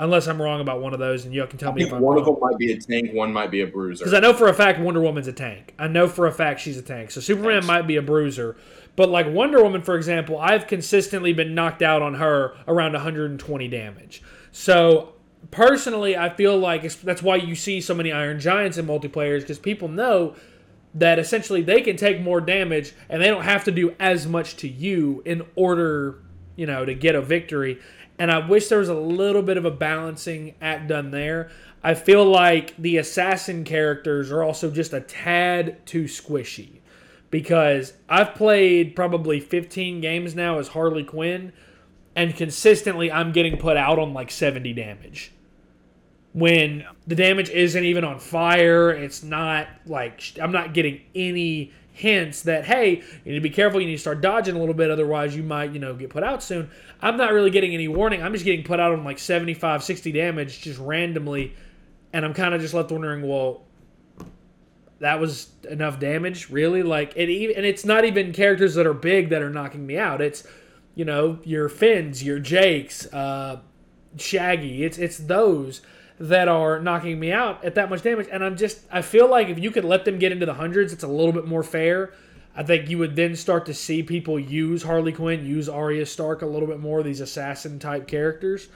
Unless 0.00 0.28
I'm 0.28 0.40
wrong 0.40 0.60
about 0.60 0.80
one 0.80 0.92
of 0.92 1.00
those, 1.00 1.24
and 1.24 1.34
you 1.34 1.44
can 1.48 1.58
tell 1.58 1.72
me 1.72 1.82
if 1.82 1.92
I'm 1.92 2.00
one 2.00 2.18
wrong. 2.18 2.20
of 2.20 2.26
them 2.26 2.36
might 2.40 2.56
be 2.56 2.72
a 2.72 2.78
tank, 2.78 3.12
one 3.12 3.32
might 3.32 3.50
be 3.50 3.62
a 3.62 3.66
bruiser. 3.66 4.04
Because 4.04 4.14
I 4.14 4.20
know 4.20 4.32
for 4.32 4.46
a 4.46 4.54
fact 4.54 4.78
Wonder 4.78 5.00
Woman's 5.00 5.26
a 5.26 5.32
tank. 5.32 5.74
I 5.76 5.88
know 5.88 6.06
for 6.06 6.28
a 6.28 6.32
fact 6.32 6.60
she's 6.60 6.78
a 6.78 6.82
tank. 6.82 7.10
So 7.10 7.20
Superman 7.20 7.54
Thanks. 7.54 7.66
might 7.66 7.82
be 7.88 7.96
a 7.96 8.02
bruiser. 8.02 8.56
But 8.94 9.08
like 9.08 9.26
Wonder 9.26 9.60
Woman, 9.60 9.82
for 9.82 9.96
example, 9.96 10.38
I've 10.38 10.68
consistently 10.68 11.32
been 11.32 11.52
knocked 11.52 11.82
out 11.82 12.00
on 12.00 12.14
her 12.14 12.54
around 12.68 12.92
120 12.92 13.66
damage. 13.66 14.22
So 14.52 15.14
personally, 15.50 16.16
I 16.16 16.28
feel 16.28 16.56
like 16.56 16.82
that's 16.82 17.22
why 17.22 17.34
you 17.34 17.56
see 17.56 17.80
so 17.80 17.92
many 17.92 18.12
Iron 18.12 18.38
Giants 18.38 18.78
in 18.78 18.86
multiplayers 18.86 19.40
because 19.40 19.58
people 19.58 19.88
know 19.88 20.36
that 20.98 21.18
essentially 21.18 21.62
they 21.62 21.80
can 21.80 21.96
take 21.96 22.20
more 22.20 22.40
damage 22.40 22.92
and 23.08 23.22
they 23.22 23.28
don't 23.28 23.44
have 23.44 23.64
to 23.64 23.70
do 23.70 23.94
as 23.98 24.26
much 24.26 24.56
to 24.56 24.68
you 24.68 25.22
in 25.24 25.46
order, 25.54 26.20
you 26.56 26.66
know, 26.66 26.84
to 26.84 26.94
get 26.94 27.14
a 27.14 27.22
victory. 27.22 27.80
And 28.18 28.32
I 28.32 28.46
wish 28.46 28.68
there 28.68 28.80
was 28.80 28.88
a 28.88 28.94
little 28.94 29.42
bit 29.42 29.56
of 29.56 29.64
a 29.64 29.70
balancing 29.70 30.54
act 30.60 30.88
done 30.88 31.10
there. 31.10 31.50
I 31.82 31.94
feel 31.94 32.24
like 32.24 32.76
the 32.76 32.96
assassin 32.96 33.64
characters 33.64 34.32
are 34.32 34.42
also 34.42 34.70
just 34.70 34.92
a 34.92 35.00
tad 35.00 35.86
too 35.86 36.04
squishy 36.04 36.80
because 37.30 37.92
I've 38.08 38.34
played 38.34 38.96
probably 38.96 39.38
15 39.38 40.00
games 40.00 40.34
now 40.34 40.58
as 40.58 40.68
Harley 40.68 41.04
Quinn 41.04 41.52
and 42.16 42.34
consistently 42.34 43.12
I'm 43.12 43.30
getting 43.30 43.56
put 43.58 43.76
out 43.76 44.00
on 44.00 44.12
like 44.12 44.32
70 44.32 44.72
damage. 44.72 45.30
When 46.32 46.84
the 47.06 47.14
damage 47.14 47.50
isn't 47.50 47.84
even 47.84 48.04
on 48.04 48.18
fire, 48.18 48.90
it's 48.90 49.22
not 49.22 49.66
like 49.86 50.22
I'm 50.40 50.52
not 50.52 50.74
getting 50.74 51.00
any 51.14 51.72
hints 51.92 52.42
that 52.42 52.64
hey, 52.64 53.02
you 53.24 53.32
need 53.32 53.34
to 53.34 53.40
be 53.40 53.50
careful, 53.50 53.80
you 53.80 53.86
need 53.86 53.96
to 53.96 54.00
start 54.00 54.20
dodging 54.20 54.54
a 54.54 54.58
little 54.58 54.74
bit 54.74 54.90
otherwise 54.90 55.34
you 55.34 55.42
might, 55.42 55.72
you 55.72 55.80
know, 55.80 55.94
get 55.94 56.10
put 56.10 56.22
out 56.22 56.42
soon. 56.42 56.70
I'm 57.00 57.16
not 57.16 57.32
really 57.32 57.50
getting 57.50 57.74
any 57.74 57.88
warning. 57.88 58.22
I'm 58.22 58.32
just 58.32 58.44
getting 58.44 58.64
put 58.64 58.78
out 58.78 58.92
on 58.92 59.04
like 59.04 59.18
75, 59.18 59.82
60 59.82 60.12
damage 60.12 60.60
just 60.60 60.78
randomly 60.78 61.54
and 62.12 62.24
I'm 62.24 62.34
kind 62.34 62.54
of 62.54 62.60
just 62.60 62.72
left 62.72 62.90
wondering, 62.90 63.26
well, 63.26 63.62
that 65.00 65.20
was 65.20 65.48
enough 65.68 65.98
damage, 65.98 66.50
really? 66.50 66.82
Like 66.82 67.16
it 67.16 67.56
and 67.56 67.66
it's 67.66 67.84
not 67.84 68.04
even 68.04 68.32
characters 68.32 68.74
that 68.74 68.86
are 68.86 68.94
big 68.94 69.30
that 69.30 69.42
are 69.42 69.50
knocking 69.50 69.86
me 69.86 69.98
out. 69.98 70.20
It's 70.20 70.44
you 70.94 71.04
know, 71.04 71.38
your 71.44 71.68
Finns, 71.68 72.24
your 72.24 72.40
Jakes, 72.40 73.06
uh, 73.12 73.60
Shaggy. 74.16 74.82
It's 74.82 74.98
it's 74.98 75.18
those 75.18 75.80
that 76.20 76.48
are 76.48 76.80
knocking 76.80 77.18
me 77.18 77.32
out 77.32 77.64
at 77.64 77.74
that 77.76 77.90
much 77.90 78.02
damage. 78.02 78.28
And 78.30 78.44
I'm 78.44 78.56
just 78.56 78.80
I 78.90 79.02
feel 79.02 79.28
like 79.28 79.48
if 79.48 79.58
you 79.58 79.70
could 79.70 79.84
let 79.84 80.04
them 80.04 80.18
get 80.18 80.32
into 80.32 80.46
the 80.46 80.54
hundreds, 80.54 80.92
it's 80.92 81.04
a 81.04 81.08
little 81.08 81.32
bit 81.32 81.46
more 81.46 81.62
fair. 81.62 82.12
I 82.56 82.64
think 82.64 82.90
you 82.90 82.98
would 82.98 83.14
then 83.14 83.36
start 83.36 83.66
to 83.66 83.74
see 83.74 84.02
people 84.02 84.38
use 84.38 84.82
Harley 84.82 85.12
Quinn, 85.12 85.46
use 85.46 85.68
Arya 85.68 86.06
Stark 86.06 86.42
a 86.42 86.46
little 86.46 86.66
bit 86.66 86.80
more, 86.80 87.02
these 87.02 87.20
assassin 87.20 87.78
type 87.78 88.08
characters. 88.08 88.68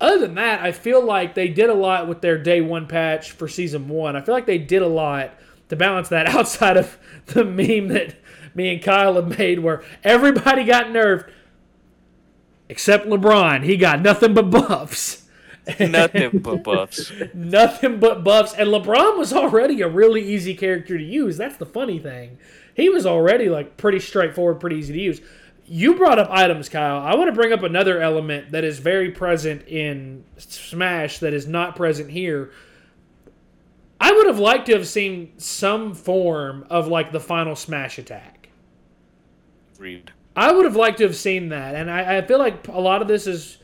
Other 0.00 0.20
than 0.20 0.36
that, 0.36 0.60
I 0.60 0.70
feel 0.70 1.04
like 1.04 1.34
they 1.34 1.48
did 1.48 1.68
a 1.68 1.74
lot 1.74 2.06
with 2.06 2.20
their 2.20 2.38
day 2.38 2.60
one 2.60 2.86
patch 2.86 3.32
for 3.32 3.48
season 3.48 3.88
one. 3.88 4.14
I 4.14 4.20
feel 4.20 4.34
like 4.34 4.46
they 4.46 4.58
did 4.58 4.82
a 4.82 4.88
lot 4.88 5.34
to 5.68 5.76
balance 5.76 6.08
that 6.10 6.28
outside 6.34 6.76
of 6.76 6.96
the 7.26 7.44
meme 7.44 7.88
that 7.88 8.14
me 8.54 8.72
and 8.72 8.82
Kyle 8.82 9.14
have 9.14 9.36
made 9.38 9.58
where 9.58 9.82
everybody 10.04 10.64
got 10.64 10.86
nerfed 10.86 11.30
except 12.68 13.06
LeBron. 13.06 13.64
He 13.64 13.76
got 13.76 14.00
nothing 14.00 14.34
but 14.34 14.50
buffs. 14.50 15.27
nothing 15.80 16.38
but 16.38 16.62
buffs. 16.62 17.12
nothing 17.34 18.00
but 18.00 18.24
buffs. 18.24 18.54
And 18.54 18.68
LeBron 18.68 19.18
was 19.18 19.32
already 19.32 19.80
a 19.82 19.88
really 19.88 20.22
easy 20.22 20.54
character 20.54 20.96
to 20.96 21.04
use. 21.04 21.36
That's 21.36 21.56
the 21.56 21.66
funny 21.66 21.98
thing. 21.98 22.38
He 22.74 22.88
was 22.88 23.06
already 23.06 23.48
like 23.48 23.76
pretty 23.76 24.00
straightforward, 24.00 24.60
pretty 24.60 24.76
easy 24.76 24.92
to 24.94 25.00
use. 25.00 25.20
You 25.66 25.96
brought 25.96 26.18
up 26.18 26.30
items, 26.30 26.68
Kyle. 26.68 27.02
I 27.02 27.14
want 27.14 27.28
to 27.28 27.32
bring 27.32 27.52
up 27.52 27.62
another 27.62 28.00
element 28.00 28.52
that 28.52 28.64
is 28.64 28.78
very 28.78 29.10
present 29.10 29.66
in 29.68 30.24
Smash 30.38 31.18
that 31.18 31.34
is 31.34 31.46
not 31.46 31.76
present 31.76 32.10
here. 32.10 32.52
I 34.00 34.12
would 34.12 34.26
have 34.26 34.38
liked 34.38 34.66
to 34.66 34.72
have 34.72 34.86
seen 34.86 35.32
some 35.36 35.94
form 35.94 36.66
of 36.70 36.88
like 36.88 37.12
the 37.12 37.20
final 37.20 37.54
Smash 37.54 37.98
attack. 37.98 38.48
Read. 39.78 40.12
I 40.34 40.52
would 40.52 40.64
have 40.64 40.76
liked 40.76 40.98
to 40.98 41.04
have 41.04 41.16
seen 41.16 41.48
that, 41.48 41.74
and 41.74 41.90
I, 41.90 42.18
I 42.18 42.22
feel 42.22 42.38
like 42.38 42.68
a 42.68 42.80
lot 42.80 43.02
of 43.02 43.08
this 43.08 43.26
is 43.26 43.57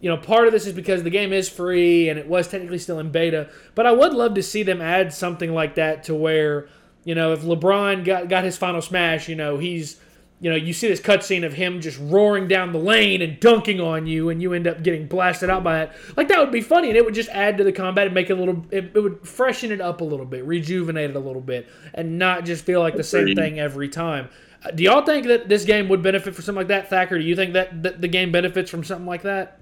you 0.00 0.08
know, 0.08 0.16
part 0.16 0.46
of 0.46 0.52
this 0.52 0.66
is 0.66 0.72
because 0.72 1.02
the 1.02 1.10
game 1.10 1.32
is 1.32 1.48
free 1.48 2.08
and 2.08 2.18
it 2.18 2.28
was 2.28 2.48
technically 2.48 2.78
still 2.78 2.98
in 2.98 3.10
beta. 3.10 3.48
But 3.74 3.86
I 3.86 3.92
would 3.92 4.12
love 4.12 4.34
to 4.34 4.42
see 4.42 4.62
them 4.62 4.80
add 4.80 5.12
something 5.12 5.52
like 5.52 5.74
that 5.74 6.04
to 6.04 6.14
where, 6.14 6.68
you 7.04 7.14
know, 7.14 7.32
if 7.32 7.42
LeBron 7.42 8.04
got 8.04 8.28
got 8.28 8.44
his 8.44 8.56
final 8.56 8.80
smash, 8.80 9.28
you 9.28 9.34
know, 9.34 9.58
he's 9.58 9.98
you 10.40 10.50
know, 10.50 10.56
you 10.56 10.72
see 10.72 10.86
this 10.86 11.00
cutscene 11.00 11.44
of 11.44 11.52
him 11.54 11.80
just 11.80 11.98
roaring 11.98 12.46
down 12.46 12.72
the 12.72 12.78
lane 12.78 13.22
and 13.22 13.40
dunking 13.40 13.80
on 13.80 14.06
you, 14.06 14.28
and 14.28 14.40
you 14.40 14.52
end 14.52 14.68
up 14.68 14.84
getting 14.84 15.08
blasted 15.08 15.50
out 15.50 15.64
by 15.64 15.82
it. 15.82 15.92
Like 16.16 16.28
that 16.28 16.38
would 16.38 16.52
be 16.52 16.60
funny, 16.60 16.88
and 16.88 16.96
it 16.96 17.04
would 17.04 17.14
just 17.14 17.28
add 17.30 17.58
to 17.58 17.64
the 17.64 17.72
combat 17.72 18.06
and 18.06 18.14
make 18.14 18.30
it 18.30 18.34
a 18.34 18.36
little. 18.36 18.64
It, 18.70 18.92
it 18.94 19.00
would 19.00 19.26
freshen 19.26 19.72
it 19.72 19.80
up 19.80 20.00
a 20.00 20.04
little 20.04 20.26
bit, 20.26 20.44
rejuvenate 20.44 21.10
it 21.10 21.16
a 21.16 21.20
little 21.20 21.42
bit, 21.42 21.68
and 21.92 22.18
not 22.18 22.44
just 22.44 22.64
feel 22.64 22.80
like 22.80 22.94
the 22.94 23.02
same 23.02 23.34
thing 23.34 23.58
every 23.58 23.88
time. 23.88 24.28
Uh, 24.64 24.70
do 24.70 24.84
y'all 24.84 25.04
think 25.04 25.26
that 25.26 25.48
this 25.48 25.64
game 25.64 25.88
would 25.88 26.02
benefit 26.02 26.34
from 26.34 26.44
something 26.44 26.60
like 26.60 26.68
that, 26.68 26.88
Thacker? 26.88 27.18
Do 27.18 27.24
you 27.24 27.36
think 27.36 27.54
that, 27.54 27.82
that 27.82 28.00
the 28.00 28.08
game 28.08 28.30
benefits 28.30 28.70
from 28.70 28.84
something 28.84 29.06
like 29.06 29.22
that? 29.22 29.58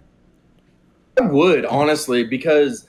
I 1.18 1.22
would 1.22 1.64
honestly, 1.64 2.24
because 2.24 2.88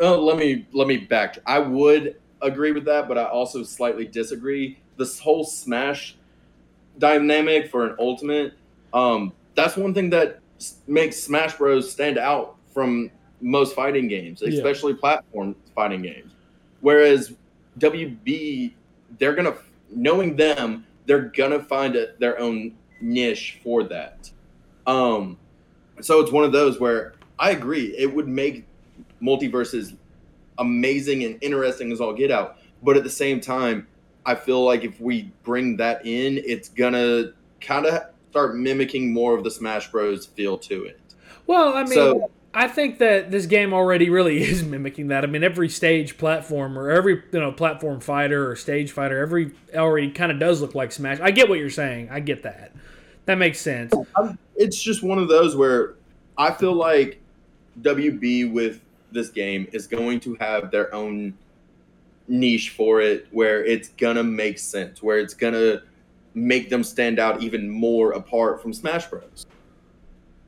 oh, 0.00 0.18
let 0.20 0.36
me 0.36 0.66
let 0.72 0.86
me 0.88 0.98
back. 0.98 1.38
I 1.46 1.58
would 1.58 2.16
agree 2.40 2.72
with 2.72 2.84
that, 2.86 3.08
but 3.08 3.18
I 3.18 3.24
also 3.24 3.62
slightly 3.62 4.06
disagree. 4.06 4.78
This 4.96 5.18
whole 5.18 5.44
Smash 5.44 6.16
dynamic 6.98 7.70
for 7.70 7.86
an 7.86 7.96
ultimate, 7.98 8.54
um, 8.92 9.32
that's 9.54 9.76
one 9.76 9.94
thing 9.94 10.10
that 10.10 10.40
makes 10.86 11.16
Smash 11.16 11.56
Bros 11.56 11.90
stand 11.90 12.18
out 12.18 12.56
from 12.72 13.10
most 13.40 13.74
fighting 13.74 14.08
games, 14.08 14.42
especially 14.42 14.92
yeah. 14.92 15.00
platform 15.00 15.56
fighting 15.74 16.02
games. 16.02 16.32
Whereas 16.80 17.34
WB, 17.78 18.72
they're 19.18 19.34
gonna 19.34 19.54
knowing 19.90 20.36
them, 20.36 20.86
they're 21.06 21.30
gonna 21.36 21.62
find 21.62 21.96
a, 21.96 22.14
their 22.18 22.38
own 22.38 22.74
niche 23.00 23.60
for 23.62 23.84
that. 23.84 24.30
Um, 24.86 25.38
so 26.00 26.20
it's 26.20 26.32
one 26.32 26.44
of 26.44 26.52
those 26.52 26.80
where 26.80 27.14
I 27.38 27.50
agree 27.50 27.94
it 27.96 28.12
would 28.12 28.28
make 28.28 28.64
MultiVersus 29.22 29.96
amazing 30.58 31.24
and 31.24 31.38
interesting 31.42 31.92
as 31.92 32.00
all 32.00 32.12
get 32.12 32.30
out, 32.30 32.58
but 32.82 32.96
at 32.96 33.04
the 33.04 33.10
same 33.10 33.40
time, 33.40 33.86
I 34.24 34.34
feel 34.34 34.64
like 34.64 34.84
if 34.84 35.00
we 35.00 35.32
bring 35.42 35.76
that 35.78 36.06
in, 36.06 36.38
it's 36.44 36.68
gonna 36.68 37.32
kind 37.60 37.86
of 37.86 38.02
start 38.30 38.56
mimicking 38.56 39.12
more 39.12 39.36
of 39.36 39.44
the 39.44 39.50
Smash 39.50 39.90
Bros. 39.90 40.26
feel 40.26 40.56
to 40.58 40.84
it. 40.84 41.00
Well, 41.46 41.74
I 41.74 41.82
mean, 41.82 41.92
so, 41.92 42.30
I 42.54 42.68
think 42.68 42.98
that 42.98 43.30
this 43.30 43.46
game 43.46 43.72
already 43.72 44.10
really 44.10 44.42
is 44.42 44.62
mimicking 44.62 45.08
that. 45.08 45.24
I 45.24 45.26
mean, 45.26 45.42
every 45.42 45.68
stage 45.68 46.18
platform 46.18 46.78
or 46.78 46.90
every 46.90 47.22
you 47.32 47.40
know 47.40 47.52
platform 47.52 48.00
fighter 48.00 48.50
or 48.50 48.56
stage 48.56 48.92
fighter, 48.92 49.18
every 49.20 49.52
already 49.74 50.10
kind 50.10 50.32
of 50.32 50.38
does 50.38 50.60
look 50.60 50.74
like 50.74 50.92
Smash. 50.92 51.20
I 51.20 51.30
get 51.30 51.48
what 51.48 51.58
you're 51.58 51.70
saying. 51.70 52.08
I 52.10 52.20
get 52.20 52.42
that. 52.44 52.72
That 53.24 53.38
makes 53.38 53.60
sense. 53.60 53.92
It's 54.62 54.80
just 54.80 55.02
one 55.02 55.18
of 55.18 55.28
those 55.28 55.56
where 55.56 55.94
I 56.38 56.52
feel 56.52 56.74
like 56.74 57.20
WB 57.80 58.52
with 58.52 58.80
this 59.10 59.28
game 59.28 59.66
is 59.72 59.86
going 59.86 60.20
to 60.20 60.34
have 60.36 60.70
their 60.70 60.94
own 60.94 61.34
niche 62.28 62.70
for 62.70 63.00
it 63.00 63.26
where 63.30 63.64
it's 63.64 63.88
gonna 63.90 64.22
make 64.22 64.58
sense, 64.58 65.02
where 65.02 65.18
it's 65.18 65.34
gonna 65.34 65.82
make 66.34 66.70
them 66.70 66.82
stand 66.84 67.18
out 67.18 67.42
even 67.42 67.68
more 67.68 68.12
apart 68.12 68.62
from 68.62 68.72
Smash 68.72 69.06
Bros. 69.06 69.46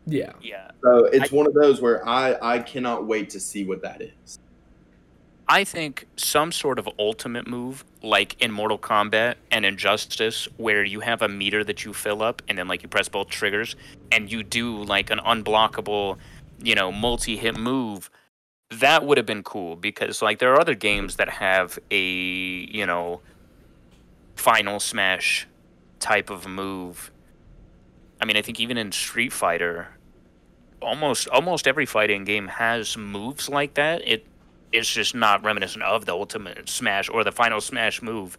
Yeah. 0.06 0.33
Yeah. 0.40 0.71
So 0.83 1.06
it's 1.06 1.33
I, 1.33 1.37
one 1.37 1.47
of 1.47 1.54
those 1.54 1.80
where 1.80 2.06
I 2.06 2.37
I 2.40 2.59
cannot 2.61 3.06
wait 3.06 3.30
to 3.30 3.40
see 3.40 3.64
what 3.64 3.83
that 3.83 4.00
is. 4.00 4.38
I 5.47 5.65
think 5.65 6.07
some 6.17 6.53
sort 6.53 6.79
of 6.79 6.89
ultimate 6.99 7.47
move, 7.47 7.85
like 8.03 8.41
in 8.41 8.51
Mortal 8.51 8.79
Kombat 8.79 9.35
and 9.51 9.67
Injustice, 9.67 10.49
where 10.57 10.85
you 10.85 11.01
have 11.01 11.21
a 11.21 11.29
meter 11.29 11.63
that 11.65 11.85
you 11.85 11.93
fill 11.93 12.23
up 12.23 12.41
and 12.49 12.57
then 12.57 12.67
like 12.67 12.83
you 12.83 12.89
press 12.89 13.09
both 13.09 13.29
triggers 13.29 13.77
and 14.11 14.33
you 14.33 14.43
do 14.43 14.83
like 14.85 15.11
an 15.11 15.19
unblockable, 15.19 16.17
you 16.63 16.75
know, 16.75 16.91
multi-hit 16.91 17.57
move 17.59 18.11
that 18.81 19.05
would 19.05 19.19
have 19.19 19.27
been 19.27 19.43
cool 19.43 19.77
because 19.77 20.23
like 20.23 20.39
there 20.39 20.53
are 20.53 20.61
other 20.61 20.75
games 20.75 21.17
that 21.17 21.29
have 21.29 21.79
a 21.91 22.01
you 22.01 22.87
know 22.87 23.21
final 24.37 24.81
smash 24.81 25.47
type 26.01 26.30
of 26.30 26.47
move. 26.47 27.11
I 28.21 28.25
mean 28.25 28.37
i 28.37 28.43
think 28.43 28.59
even 28.59 28.78
in 28.78 28.91
street 28.93 29.33
fighter 29.33 29.89
almost 30.80 31.28
almost 31.28 31.67
every 31.67 31.87
fighting 31.87 32.25
game 32.25 32.49
has 32.49 32.97
moves 32.97 33.49
like 33.49 33.75
that. 33.75 34.07
It 34.07 34.26
it's 34.75 34.93
just 34.93 35.15
not 35.15 35.43
reminiscent 35.45 35.82
of 35.84 36.04
the 36.04 36.13
ultimate 36.13 36.69
smash 36.69 37.08
or 37.08 37.25
the 37.25 37.32
final 37.32 37.60
smash 37.60 38.02
move 38.02 38.37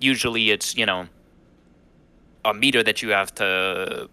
usually 0.00 0.50
it's 0.50 0.76
you 0.76 0.86
know 0.86 1.06
a 2.44 2.54
meter 2.54 2.82
that 2.82 3.02
you 3.02 3.10
have 3.10 3.34
to 3.34 4.08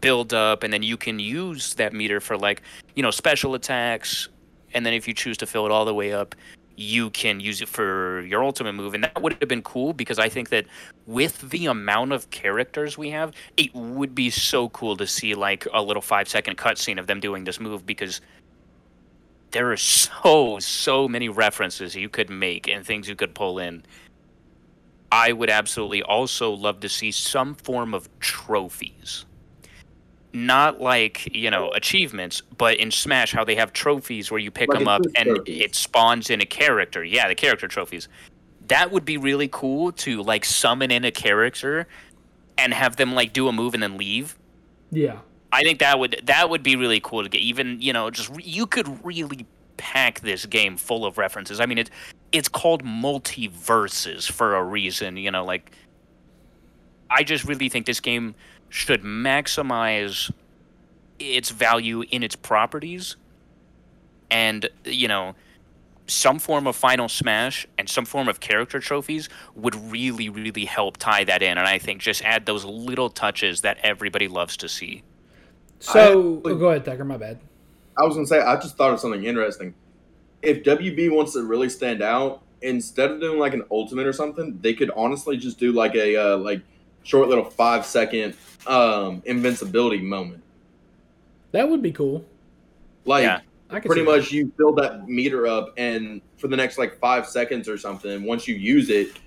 build 0.00 0.32
up 0.34 0.62
and 0.62 0.72
then 0.72 0.82
you 0.82 0.96
can 0.96 1.18
use 1.18 1.74
that 1.74 1.92
meter 1.92 2.20
for 2.20 2.36
like 2.36 2.62
you 2.94 3.02
know 3.02 3.10
special 3.10 3.54
attacks 3.54 4.28
and 4.76 4.84
then 4.84 4.92
if 4.92 5.08
you 5.08 5.14
choose 5.14 5.38
to 5.38 5.46
fill 5.46 5.64
it 5.64 5.72
all 5.72 5.86
the 5.86 5.94
way 5.94 6.12
up, 6.12 6.34
you 6.76 7.08
can 7.10 7.40
use 7.40 7.62
it 7.62 7.68
for 7.68 8.20
your 8.20 8.44
ultimate 8.44 8.74
move. 8.74 8.92
And 8.92 9.04
that 9.04 9.22
would 9.22 9.32
have 9.40 9.48
been 9.48 9.62
cool 9.62 9.94
because 9.94 10.18
I 10.18 10.28
think 10.28 10.50
that 10.50 10.66
with 11.06 11.48
the 11.48 11.64
amount 11.66 12.12
of 12.12 12.28
characters 12.30 12.98
we 12.98 13.08
have, 13.10 13.32
it 13.56 13.74
would 13.74 14.14
be 14.14 14.28
so 14.28 14.68
cool 14.68 14.94
to 14.98 15.06
see 15.06 15.34
like 15.34 15.66
a 15.72 15.80
little 15.80 16.02
five 16.02 16.28
second 16.28 16.58
cutscene 16.58 16.98
of 16.98 17.06
them 17.06 17.20
doing 17.20 17.44
this 17.44 17.58
move 17.58 17.86
because 17.86 18.20
there 19.56 19.72
are 19.72 19.76
so, 19.76 20.58
so 20.58 21.08
many 21.08 21.30
references 21.30 21.94
you 21.94 22.10
could 22.10 22.28
make 22.28 22.68
and 22.68 22.84
things 22.84 23.08
you 23.08 23.16
could 23.16 23.34
pull 23.34 23.58
in. 23.58 23.82
I 25.10 25.32
would 25.32 25.48
absolutely 25.48 26.02
also 26.02 26.50
love 26.52 26.80
to 26.80 26.90
see 26.90 27.10
some 27.10 27.54
form 27.54 27.94
of 27.94 28.08
trophies 28.20 29.24
not 30.36 30.82
like 30.82 31.34
you 31.34 31.50
know 31.50 31.70
achievements, 31.70 32.42
but 32.58 32.76
in 32.76 32.90
Smash, 32.90 33.32
how 33.32 33.42
they 33.42 33.54
have 33.54 33.72
trophies 33.72 34.30
where 34.30 34.38
you 34.38 34.50
pick 34.50 34.68
like 34.68 34.78
them 34.78 34.86
up 34.88 35.00
and 35.14 35.36
trophies. 35.36 35.60
it 35.62 35.74
spawns 35.74 36.28
in 36.28 36.42
a 36.42 36.44
character. 36.44 37.02
Yeah, 37.02 37.26
the 37.26 37.34
character 37.34 37.66
trophies. 37.66 38.08
That 38.68 38.90
would 38.90 39.06
be 39.06 39.16
really 39.16 39.48
cool 39.48 39.92
to 39.92 40.22
like 40.22 40.44
summon 40.44 40.90
in 40.90 41.06
a 41.06 41.10
character 41.10 41.86
and 42.58 42.74
have 42.74 42.96
them 42.96 43.14
like 43.14 43.32
do 43.32 43.48
a 43.48 43.52
move 43.52 43.72
and 43.72 43.82
then 43.82 43.96
leave. 43.96 44.36
Yeah, 44.90 45.20
I 45.52 45.62
think 45.62 45.78
that 45.78 45.98
would 45.98 46.22
that 46.24 46.50
would 46.50 46.62
be 46.62 46.76
really 46.76 47.00
cool 47.00 47.22
to 47.22 47.28
get. 47.28 47.40
Even 47.40 47.80
you 47.80 47.92
know, 47.92 48.10
just 48.10 48.30
you 48.44 48.66
could 48.66 49.04
really 49.04 49.46
pack 49.76 50.20
this 50.20 50.46
game 50.46 50.76
full 50.76 51.04
of 51.04 51.18
references. 51.18 51.60
I 51.60 51.66
mean, 51.66 51.78
it 51.78 51.90
it's 52.32 52.48
called 52.48 52.84
MultiVersus 52.84 54.30
for 54.30 54.56
a 54.56 54.62
reason. 54.64 55.16
You 55.16 55.30
know, 55.30 55.44
like 55.44 55.72
I 57.10 57.22
just 57.22 57.44
really 57.44 57.68
think 57.68 57.86
this 57.86 58.00
game 58.00 58.34
should 58.68 59.02
maximize 59.02 60.30
its 61.18 61.50
value 61.50 62.02
in 62.10 62.22
its 62.22 62.36
properties 62.36 63.16
and 64.30 64.68
you 64.84 65.08
know 65.08 65.34
some 66.06 66.38
form 66.38 66.66
of 66.66 66.76
final 66.76 67.08
smash 67.08 67.66
and 67.78 67.88
some 67.88 68.04
form 68.04 68.28
of 68.28 68.38
character 68.40 68.80
trophies 68.80 69.28
would 69.54 69.74
really 69.90 70.28
really 70.28 70.64
help 70.64 70.96
tie 70.98 71.24
that 71.24 71.42
in 71.42 71.58
and 71.58 71.66
i 71.66 71.78
think 71.78 72.00
just 72.00 72.22
add 72.22 72.44
those 72.46 72.64
little 72.64 73.08
touches 73.08 73.62
that 73.62 73.78
everybody 73.82 74.28
loves 74.28 74.56
to 74.56 74.68
see 74.68 75.02
so 75.78 76.42
I, 76.44 76.50
oh, 76.50 76.54
go 76.54 76.70
ahead 76.70 76.84
Thacker, 76.84 77.04
my 77.04 77.16
bad 77.16 77.38
i 77.98 78.04
was 78.04 78.14
going 78.14 78.26
to 78.26 78.28
say 78.28 78.40
i 78.40 78.54
just 78.56 78.76
thought 78.76 78.92
of 78.92 79.00
something 79.00 79.24
interesting 79.24 79.74
if 80.42 80.62
wb 80.62 81.14
wants 81.14 81.32
to 81.34 81.42
really 81.44 81.68
stand 81.68 82.02
out 82.02 82.42
instead 82.62 83.10
of 83.10 83.20
doing 83.20 83.38
like 83.38 83.54
an 83.54 83.64
ultimate 83.70 84.06
or 84.06 84.12
something 84.12 84.58
they 84.60 84.74
could 84.74 84.90
honestly 84.96 85.36
just 85.36 85.58
do 85.58 85.72
like 85.72 85.94
a 85.94 86.16
uh, 86.16 86.36
like 86.38 86.62
short 87.06 87.28
little 87.28 87.44
five 87.44 87.86
second 87.86 88.34
um, 88.66 89.22
invincibility 89.24 90.00
moment. 90.00 90.42
That 91.52 91.68
would 91.68 91.82
be 91.82 91.92
cool. 91.92 92.24
Like 93.04 93.22
yeah, 93.22 93.40
pretty 93.80 94.02
much 94.02 94.32
you 94.32 94.52
fill 94.56 94.74
that 94.74 95.08
meter 95.08 95.46
up 95.46 95.72
and 95.76 96.20
for 96.36 96.48
the 96.48 96.56
next 96.56 96.76
like 96.76 96.98
five 96.98 97.26
seconds 97.26 97.68
or 97.68 97.78
something, 97.78 98.24
once 98.24 98.48
you 98.48 98.56
use 98.56 98.90
it, 98.90 99.18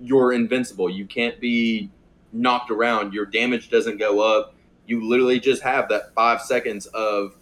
you're 0.00 0.32
invincible. 0.32 0.90
You 0.90 1.06
can't 1.06 1.40
be 1.40 1.90
knocked 2.32 2.70
around. 2.70 3.12
Your 3.12 3.26
damage 3.26 3.70
doesn't 3.70 3.98
go 3.98 4.20
up. 4.20 4.54
You 4.88 5.08
literally 5.08 5.38
just 5.38 5.62
have 5.62 5.88
that 5.90 6.12
five 6.14 6.42
seconds 6.42 6.86
of 6.86 7.36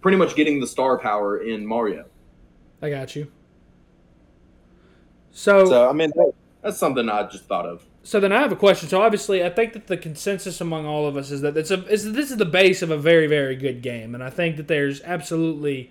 pretty 0.00 0.16
much 0.16 0.36
getting 0.36 0.60
the 0.60 0.66
star 0.68 0.98
power 0.98 1.38
in 1.38 1.66
Mario. 1.66 2.04
I 2.80 2.90
got 2.90 3.16
you. 3.16 3.32
So, 5.32 5.66
so 5.66 5.90
I 5.90 5.92
mean, 5.92 6.12
that's 6.62 6.78
something 6.78 7.08
I 7.08 7.24
just 7.24 7.46
thought 7.46 7.66
of 7.66 7.84
so 8.06 8.20
then 8.20 8.32
I 8.32 8.38
have 8.38 8.52
a 8.52 8.56
question. 8.56 8.88
So 8.88 9.02
obviously, 9.02 9.42
I 9.42 9.50
think 9.50 9.72
that 9.72 9.88
the 9.88 9.96
consensus 9.96 10.60
among 10.60 10.86
all 10.86 11.08
of 11.08 11.16
us 11.16 11.32
is 11.32 11.40
that 11.40 11.56
it's 11.56 11.72
a 11.72 11.84
is 11.88 12.12
this 12.12 12.30
is 12.30 12.36
the 12.36 12.44
base 12.44 12.80
of 12.80 12.92
a 12.92 12.96
very 12.96 13.26
very 13.26 13.56
good 13.56 13.82
game, 13.82 14.14
and 14.14 14.22
I 14.22 14.30
think 14.30 14.56
that 14.58 14.68
there's 14.68 15.02
absolutely 15.02 15.90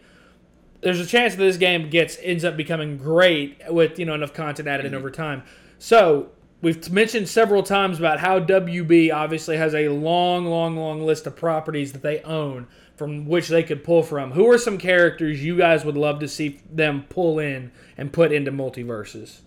there's 0.80 1.02
a 1.02 1.06
chance 1.06 1.36
that 1.36 1.44
this 1.44 1.58
game 1.58 1.90
gets 1.90 2.18
ends 2.22 2.46
up 2.46 2.56
becoming 2.56 2.98
great 2.98 3.62
with 3.70 4.00
you 4.00 4.06
know 4.06 4.14
enough 4.14 4.34
content 4.34 4.66
added 4.66 4.86
mm-hmm. 4.86 4.96
in 4.96 5.00
over 5.00 5.12
time. 5.12 5.44
So 5.78 6.30
we've 6.66 6.92
mentioned 6.92 7.30
several 7.30 7.62
times 7.62 8.00
about 8.00 8.20
how 8.20 8.40
WB 8.40 9.14
obviously 9.14 9.56
has 9.56 9.76
a 9.76 9.88
long, 9.90 10.48
long, 10.48 10.76
long 10.76 11.06
list 11.06 11.28
of 11.28 11.36
properties 11.36 11.94
that 11.94 12.02
they 12.02 12.24
own 12.24 12.66
from 12.96 13.28
which 13.28 13.50
they 13.50 13.62
could 13.62 13.84
pull 13.84 14.02
from. 14.02 14.32
Who 14.32 14.50
are 14.50 14.58
some 14.58 14.80
characters 14.80 15.46
you 15.46 15.56
guys 15.56 15.86
would 15.86 15.96
love 15.96 16.20
to 16.22 16.28
see 16.28 16.60
them 16.68 17.06
pull 17.08 17.38
in 17.38 17.72
and 17.98 18.12
put 18.12 18.32
into 18.32 18.52
MultiVersus? 18.52 19.42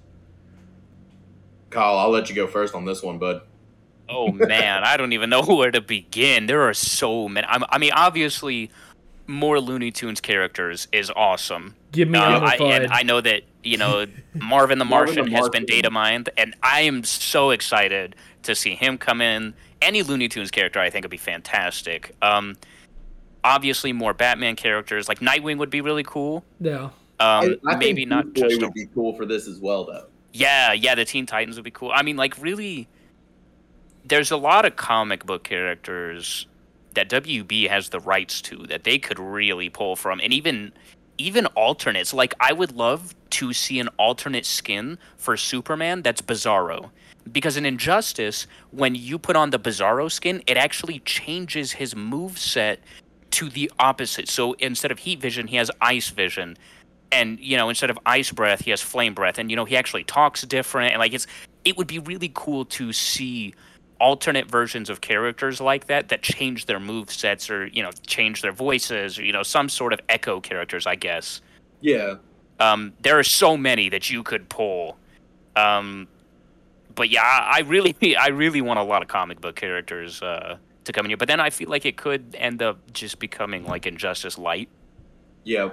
Kyle, 1.71 1.99
I'll 1.99 2.11
let 2.11 2.29
you 2.29 2.37
go 2.37 2.47
first 2.47 2.73
on 2.77 2.85
this 2.85 3.03
one, 3.03 3.19
bud. 3.19 3.43
oh 4.09 4.31
man, 4.31 4.85
I 4.85 4.97
don't 4.97 5.13
even 5.13 5.29
know 5.29 5.43
where 5.49 5.73
to 5.73 5.81
begin. 5.81 6.47
There 6.47 6.63
are 6.69 6.75
so 6.75 7.29
many. 7.29 7.49
I, 7.49 7.59
I 7.69 7.79
mean, 7.79 7.93
obviously, 7.97 8.71
more 9.27 9.59
Looney 9.61 9.91
Tunes 9.91 10.21
characters 10.21 10.87
is 10.93 11.11
awesome. 11.17 11.75
Give 11.91 12.09
me 12.09 12.21
um, 12.21 12.45
I, 12.45 12.55
and 12.57 12.93
I 12.93 13.03
know 13.03 13.21
that 13.21 13.43
you 13.69 13.77
know 13.77 14.07
Marvin 14.35 14.79
the 14.79 14.85
Martian 14.85 15.17
Marvin 15.17 15.33
the 15.33 15.37
has 15.37 15.43
Martian. 15.43 15.67
been 15.67 15.77
data 15.77 15.91
mined, 15.91 16.31
and 16.37 16.55
I 16.63 16.81
am 16.83 17.05
so 17.05 17.51
excited 17.51 18.17
to 18.45 18.55
see 18.55 18.75
him 18.75 18.99
come 18.99 19.21
in. 19.21 19.55
Any 19.81 20.03
Looney 20.03 20.29
Tunes 20.29 20.51
character, 20.51 20.81
I 20.81 20.91
think, 20.91 21.05
would 21.05 21.11
be 21.11 21.17
fantastic. 21.17 22.15
Um, 22.23 22.57
obviously, 23.45 23.93
more 23.93 24.15
Batman 24.15 24.57
characters 24.57 25.09
like 25.09 25.21
Nightwing 25.21 25.59
would 25.59 25.71
be 25.71 25.81
really 25.81 26.03
cool. 26.03 26.45
Yeah. 26.61 26.91
Um, 27.21 27.57
I, 27.67 27.73
I 27.73 27.77
maybe 27.77 28.05
not 28.05 28.33
just 28.33 28.61
would 28.61 28.75
be 28.75 28.87
cool 28.95 29.15
for 29.15 29.27
this 29.27 29.49
as 29.49 29.59
well, 29.59 29.85
though. 29.85 30.07
Yeah, 30.33 30.73
yeah, 30.73 30.95
the 30.95 31.05
Teen 31.05 31.27
Titans 31.27 31.57
would 31.57 31.65
be 31.65 31.71
cool. 31.71 31.91
I 31.93 32.03
mean, 32.03 32.17
like 32.17 32.41
really, 32.41 32.89
there's 34.05 34.31
a 34.31 34.37
lot 34.37 34.65
of 34.65 34.77
comic 34.77 35.27
book 35.27 35.45
characters 35.45 36.47
that 36.95 37.09
WB 37.11 37.69
has 37.69 37.91
the 37.91 38.01
rights 38.01 38.41
to 38.43 38.57
that 38.69 38.85
they 38.85 38.99
could 38.99 39.19
really 39.19 39.69
pull 39.69 39.97
from, 39.97 40.21
and 40.21 40.33
even 40.33 40.73
even 41.19 41.47
alternates. 41.47 42.15
Like 42.15 42.35
I 42.41 42.53
would 42.53 42.73
love 42.73 43.15
to 43.31 43.53
see 43.53 43.79
an 43.81 43.89
alternate 43.99 44.47
skin 44.47 44.99
for 45.17 45.37
Superman 45.37 46.03
that's 46.03 46.23
Bizarro. 46.23 46.91
Because 47.31 47.57
in 47.57 47.67
Injustice, 47.67 48.47
when 48.71 48.95
you 48.95 49.19
put 49.19 49.37
on 49.37 49.51
the 49.51 49.59
Bizarro 49.59 50.11
skin, 50.11 50.43
it 50.47 50.57
actually 50.57 51.01
changes 51.01 51.73
his 51.73 51.95
move 51.95 52.39
set 52.39 52.81
to 53.33 53.51
the 53.51 53.71
opposite. 53.79 54.29
So 54.29 54.55
instead 54.55 54.91
of 54.91 55.01
heat 55.01 55.21
vision, 55.21 55.47
he 55.47 55.57
has 55.57 55.71
ice 55.81 56.09
vision. 56.09 56.57
And 57.13 57.39
you 57.39 57.57
know, 57.57 57.69
instead 57.69 57.91
of 57.91 57.99
ice 58.07 58.33
breath, 58.33 58.65
he 58.65 58.71
has 58.71 58.81
flame 58.81 59.13
breath. 59.13 59.39
And 59.39 59.51
you 59.51 59.57
know, 59.57 59.67
he 59.67 59.77
actually 59.77 60.05
talks 60.05 60.43
different. 60.43 60.93
And 60.93 61.01
like 61.01 61.13
it's 61.13 61.27
it 61.65 61.77
would 61.77 61.87
be 61.87 61.99
really 61.99 62.31
cool 62.35 62.65
to 62.65 62.93
see 62.93 63.55
alternate 64.01 64.49
versions 64.49 64.89
of 64.89 65.01
characters 65.01 65.61
like 65.61 65.87
that 65.87 66.09
that 66.09 66.23
change 66.23 66.67
their 66.67 66.79
move 66.79 67.11
sets 67.11 67.51
or 67.51 67.67
you 67.67 67.83
know 67.83 67.91
change 68.07 68.43
their 68.43 68.53
voices 68.53 69.19
or 69.19 69.25
you 69.25 69.33
know 69.33 69.43
some 69.43 69.69
sort 69.69 69.93
of 69.93 70.01
echo 70.09 70.41
characters 70.41 70.87
i 70.87 70.95
guess. 70.95 71.41
Yeah. 71.81 72.17
Um, 72.61 72.93
there 73.03 73.19
are 73.19 73.25
so 73.25 73.57
many 73.57 73.89
that 73.89 74.11
you 74.11 74.25
could 74.25 74.49
pull. 74.49 74.97
Um, 75.55 76.09
but 76.95 77.11
yeah 77.11 77.23
i 77.23 77.61
really 77.61 77.97
i 78.21 78.29
really 78.29 78.61
want 78.61 78.79
a 78.79 78.83
lot 78.83 79.03
of 79.03 79.09
comic 79.09 79.41
book 79.41 79.57
characters 79.57 80.21
uh, 80.23 80.57
to 80.85 80.93
come 80.93 81.07
in 81.07 81.11
here. 81.11 81.17
But 81.17 81.29
then 81.29 81.41
i 81.41 81.51
feel 81.51 81.69
like 81.69 81.87
it 81.87 81.97
could 81.97 82.37
end 82.39 82.63
up 82.63 82.79
just 82.93 83.19
becoming 83.19 83.65
like 83.65 83.87
injustice 83.87 84.39
light. 84.39 84.69
Yeah. 85.45 85.71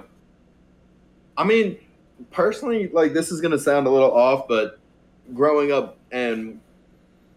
I 1.36 1.44
mean 1.44 1.78
personally 2.30 2.88
like 2.88 3.12
this 3.12 3.30
is 3.30 3.40
going 3.40 3.52
to 3.52 3.58
sound 3.58 3.86
a 3.86 3.90
little 3.90 4.10
off 4.10 4.48
but 4.48 4.78
growing 5.34 5.70
up 5.70 5.98
and 6.12 6.60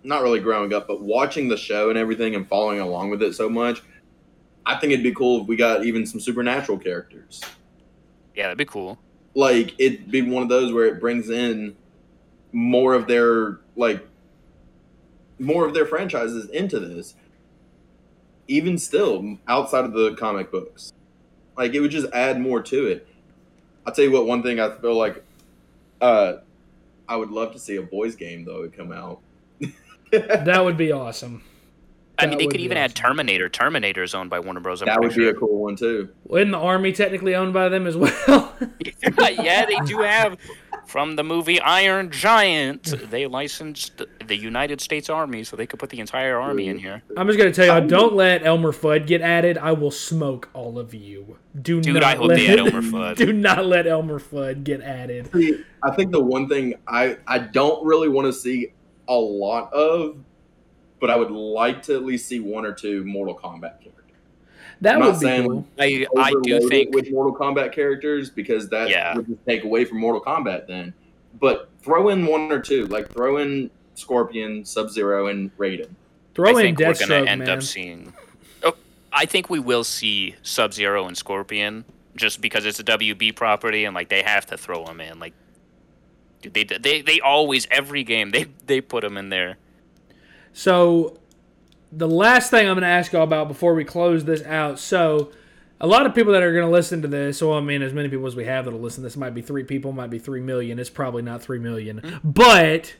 not 0.04 0.22
really 0.22 0.40
growing 0.40 0.74
up, 0.74 0.88
but 0.88 1.02
watching 1.02 1.48
the 1.48 1.58
show 1.58 1.90
and 1.90 1.98
everything 1.98 2.36
and 2.36 2.48
following 2.48 2.80
along 2.80 3.10
with 3.10 3.22
it 3.22 3.34
so 3.34 3.50
much, 3.50 3.82
I 4.66 4.76
think 4.76 4.94
it'd 4.94 5.04
be 5.04 5.14
cool 5.14 5.42
if 5.42 5.48
we 5.48 5.56
got 5.56 5.86
even 5.86 6.06
some 6.06 6.20
supernatural 6.20 6.78
characters. 6.78 7.42
Yeah, 8.36 8.44
that'd 8.44 8.58
be 8.58 8.66
cool. 8.66 8.98
Like 9.36 9.76
it'd 9.78 10.10
be 10.12 10.22
one 10.22 10.44
of 10.44 10.50
those 10.50 10.72
where 10.72 10.86
it 10.86 11.00
brings 11.00 11.30
in 11.30 11.76
more 12.52 12.94
of 12.94 13.08
their 13.08 13.60
like 13.76 14.06
more 15.38 15.66
of 15.66 15.74
their 15.74 15.86
franchises 15.86 16.50
into 16.50 16.80
this. 16.80 17.16
Even 18.48 18.78
still, 18.78 19.38
outside 19.48 19.86
of 19.86 19.94
the 19.94 20.16
comic 20.16 20.52
books. 20.52 20.92
Like 21.58 21.74
it 21.74 21.82
would 21.82 21.92
just 21.92 22.12
add 22.14 22.40
more 22.40 22.62
to 22.64 22.88
it. 22.88 23.08
I'll 23.86 23.94
tell 23.94 24.06
you 24.06 24.12
what, 24.12 24.26
one 24.26 24.44
thing 24.44 24.60
I 24.60 24.76
feel 24.78 24.96
like 24.96 25.24
uh 26.02 26.38
I 27.08 27.16
would 27.16 27.32
love 27.32 27.54
to 27.54 27.60
see 27.60 27.76
a 27.76 27.82
boys 27.82 28.16
game 28.16 28.46
though 28.46 28.70
come 28.70 28.92
out 28.92 29.20
that 30.12 30.64
would 30.64 30.78
be 30.78 30.92
awesome. 30.92 31.44
I 32.20 32.28
mean, 32.28 32.38
they 32.38 32.48
could 32.48 32.60
even 32.60 32.78
awesome. 32.78 32.84
add 32.84 32.96
Terminator. 32.96 33.50
Terminator 33.50 34.04
is 34.04 34.14
owned 34.14 34.30
by 34.30 34.40
Warner 34.40 34.60
Bros. 34.60 34.82
I'm 34.82 34.88
that 34.88 35.00
would 35.00 35.14
sure. 35.14 35.24
be 35.24 35.30
a 35.30 35.34
cool 35.34 35.60
one 35.60 35.76
too. 35.76 36.10
Isn't 36.32 36.52
the 36.52 36.58
Army 36.58 36.92
technically 36.92 37.34
owned 37.34 37.54
by 37.54 37.70
them 37.70 37.88
as 37.88 37.96
well? 37.96 38.12
yeah, 39.20 39.66
they 39.66 39.80
do 39.86 40.00
have 40.00 40.38
from 40.90 41.16
the 41.16 41.24
movie 41.24 41.60
Iron 41.62 42.12
Giant. 42.12 43.10
They 43.10 43.28
licensed 43.28 44.02
the 44.26 44.36
United 44.36 44.82
States 44.82 45.10
Army, 45.10 45.44
so 45.44 45.56
they 45.56 45.68
could 45.68 45.80
put 45.80 45.92
the 45.92 46.00
entire 46.00 46.40
army 46.40 46.68
in 46.68 46.78
here. 46.78 47.04
I'm 47.16 47.28
just 47.28 47.38
gonna 47.38 47.52
tell 47.52 47.82
you, 47.82 47.88
don't 47.88 48.16
let 48.16 48.46
Elmer 48.46 48.72
Fudd 48.72 49.06
get 49.06 49.22
added. 49.22 49.58
I 49.58 49.72
will 49.72 49.92
smoke 49.92 50.50
all 50.54 50.80
of 50.80 50.94
you. 50.94 51.38
Do 51.62 51.80
Dude, 51.80 51.94
not 51.96 52.04
I 52.04 52.16
hope 52.16 52.30
let, 52.30 52.36
they 52.36 52.48
add 52.48 52.60
Elmer 52.60 52.82
Fudd. 52.82 53.16
Do 53.18 53.32
not 53.32 53.66
let 53.66 53.88
Elmer 53.88 54.20
Fudd 54.20 54.64
get 54.64 54.82
added. 54.82 55.32
See, 55.32 55.64
I 55.84 55.96
think 55.96 56.12
the 56.12 56.24
one 56.24 56.50
thing 56.50 56.74
I 56.88 57.18
I 57.28 57.40
don't 57.40 57.86
really 57.86 58.10
want 58.10 58.26
to 58.26 58.34
see 58.34 58.74
a 59.10 59.14
lot 59.14 59.74
of, 59.74 60.18
but 61.02 61.10
I 61.10 61.18
would 61.18 61.32
like 61.32 61.84
to 61.84 61.96
at 61.96 62.06
least 62.06 62.28
see 62.28 62.40
one 62.40 62.66
or 62.66 62.72
two 62.72 63.04
Mortal 63.04 63.36
Kombat 63.36 63.82
characters. 63.82 63.96
That 64.82 64.96
I'm 64.96 65.02
would 65.02 65.20
be 65.20 65.44
cool. 65.44 65.68
I, 65.78 66.08
I 66.18 66.34
do 66.44 66.70
think 66.70 66.96
with 66.96 67.12
Mortal 67.12 67.36
Kombat 67.36 67.74
characters 67.74 68.30
because 68.30 68.70
that 68.70 68.90
yeah. 68.90 69.16
would 69.16 69.28
just 69.28 69.46
take 69.46 69.66
away 69.66 69.84
from 69.84 70.00
Mortal 70.00 70.22
Kombat 70.22 70.68
then. 70.68 70.94
But 71.40 71.70
throw 71.82 72.10
in 72.10 72.26
one 72.26 72.52
or 72.52 72.60
two, 72.62 72.88
like 72.88 73.12
throw 73.12 73.38
in 73.38 73.70
Scorpion, 73.96 74.64
Sub 74.64 74.90
Zero, 74.90 75.28
and 75.28 75.56
Raiden. 75.58 75.90
Throw 76.34 76.48
I 76.48 76.50
in 76.52 76.78
think 76.78 76.80
we're 76.80 76.94
gonna 76.94 77.30
end 77.30 77.40
man. 77.40 77.50
up 77.50 77.64
seeing. 77.64 78.14
Oh, 78.64 78.76
I 79.12 79.26
think 79.26 79.50
we 79.50 79.60
will 79.60 79.84
see 79.84 80.36
Sub 80.44 80.74
Zero 80.74 81.08
and 81.08 81.18
Scorpion 81.18 81.84
just 82.16 82.42
because 82.42 82.66
it's 82.66 82.80
a 82.80 82.84
WB 82.84 83.36
property 83.36 83.86
and 83.86 83.94
like 83.94 84.10
they 84.10 84.22
have 84.22 84.46
to 84.48 84.58
throw 84.58 84.86
them 84.86 85.02
in. 85.02 85.20
Like 85.20 85.34
Dude, 86.42 86.54
they 86.54 86.64
they 86.64 87.02
they 87.02 87.20
always 87.20 87.68
every 87.70 88.04
game 88.04 88.32
they 88.32 88.46
they 88.66 88.82
put 88.82 89.02
them 89.02 89.18
in 89.18 89.30
there. 89.30 89.58
So, 90.54 91.20
the 91.92 92.08
last 92.08 92.50
thing 92.50 92.68
I'm 92.68 92.76
going 92.76 92.82
to 92.82 92.88
ask 92.88 93.12
y'all 93.12 93.24
about 93.24 93.48
before 93.48 93.74
we 93.74 93.84
close 93.84 94.26
this 94.26 94.44
out. 94.44 94.80
So, 94.80 95.32
a 95.80 95.88
lot 95.88 96.06
of 96.06 96.16
people 96.16 96.34
that 96.34 96.44
are 96.44 96.52
going 96.52 96.66
to 96.66 96.72
listen 96.72 97.02
to 97.04 97.08
this, 97.08 97.42
well, 97.42 97.54
I 97.54 97.62
mean, 97.62 97.82
as 97.82 97.94
many 97.94 98.10
people 98.10 98.26
as 98.26 98.36
we 98.36 98.46
have 98.46 98.66
that'll 98.66 98.80
listen 98.80 99.04
this, 99.04 99.16
might 99.16 99.34
be 99.34 99.42
three 99.42 99.64
people, 99.64 99.92
might 99.92 100.10
be 100.10 100.20
three 100.20 100.42
million. 100.42 100.80
It's 100.80 100.90
probably 100.90 101.22
not 101.22 101.42
three 101.42 101.60
million, 101.60 102.02
mm-hmm. 102.02 102.30
but 102.30 102.96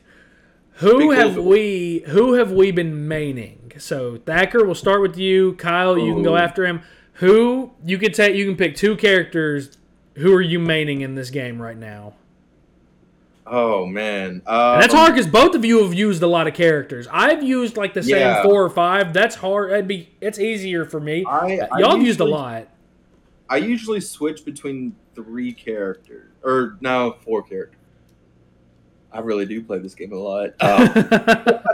who 0.74 1.10
have 1.10 1.36
we 1.36 2.04
who 2.06 2.34
have 2.34 2.52
we 2.52 2.70
been 2.70 3.08
maining? 3.08 3.80
So 3.80 4.16
Thacker, 4.18 4.64
we'll 4.64 4.74
start 4.74 5.02
with 5.02 5.18
you. 5.18 5.54
Kyle, 5.54 5.98
you 5.98 6.14
can 6.14 6.22
go 6.22 6.36
after 6.36 6.66
him. 6.66 6.82
Who 7.14 7.72
you 7.84 7.98
can 7.98 8.12
take? 8.12 8.34
You 8.34 8.46
can 8.46 8.56
pick 8.56 8.76
two 8.76 8.96
characters. 8.96 9.76
Who 10.14 10.34
are 10.34 10.40
you 10.40 10.58
maining 10.58 11.02
in 11.02 11.14
this 11.14 11.30
game 11.30 11.60
right 11.60 11.76
now? 11.76 12.14
Oh 13.52 13.84
man, 13.84 14.42
um, 14.46 14.80
that's 14.80 14.94
hard 14.94 15.12
because 15.12 15.28
both 15.28 15.56
of 15.56 15.64
you 15.64 15.82
have 15.82 15.92
used 15.92 16.22
a 16.22 16.26
lot 16.28 16.46
of 16.46 16.54
characters. 16.54 17.08
I've 17.10 17.42
used 17.42 17.76
like 17.76 17.94
the 17.94 18.02
same 18.02 18.18
yeah. 18.18 18.44
four 18.44 18.62
or 18.62 18.70
five. 18.70 19.12
That's 19.12 19.34
hard. 19.34 19.72
It'd 19.72 19.88
be 19.88 20.08
it's 20.20 20.38
easier 20.38 20.84
for 20.84 21.00
me. 21.00 21.24
I, 21.26 21.58
I 21.72 21.80
Y'all 21.80 21.96
have 21.96 22.06
used 22.06 22.20
a 22.20 22.24
lot. 22.24 22.68
I 23.48 23.56
usually 23.56 24.00
switch 24.00 24.44
between 24.44 24.94
three 25.16 25.52
characters, 25.52 26.30
or 26.44 26.78
no, 26.80 27.16
four 27.24 27.42
characters. 27.42 27.80
I 29.12 29.18
really 29.18 29.46
do 29.46 29.60
play 29.64 29.80
this 29.80 29.96
game 29.96 30.12
a 30.12 30.16
lot. 30.16 30.50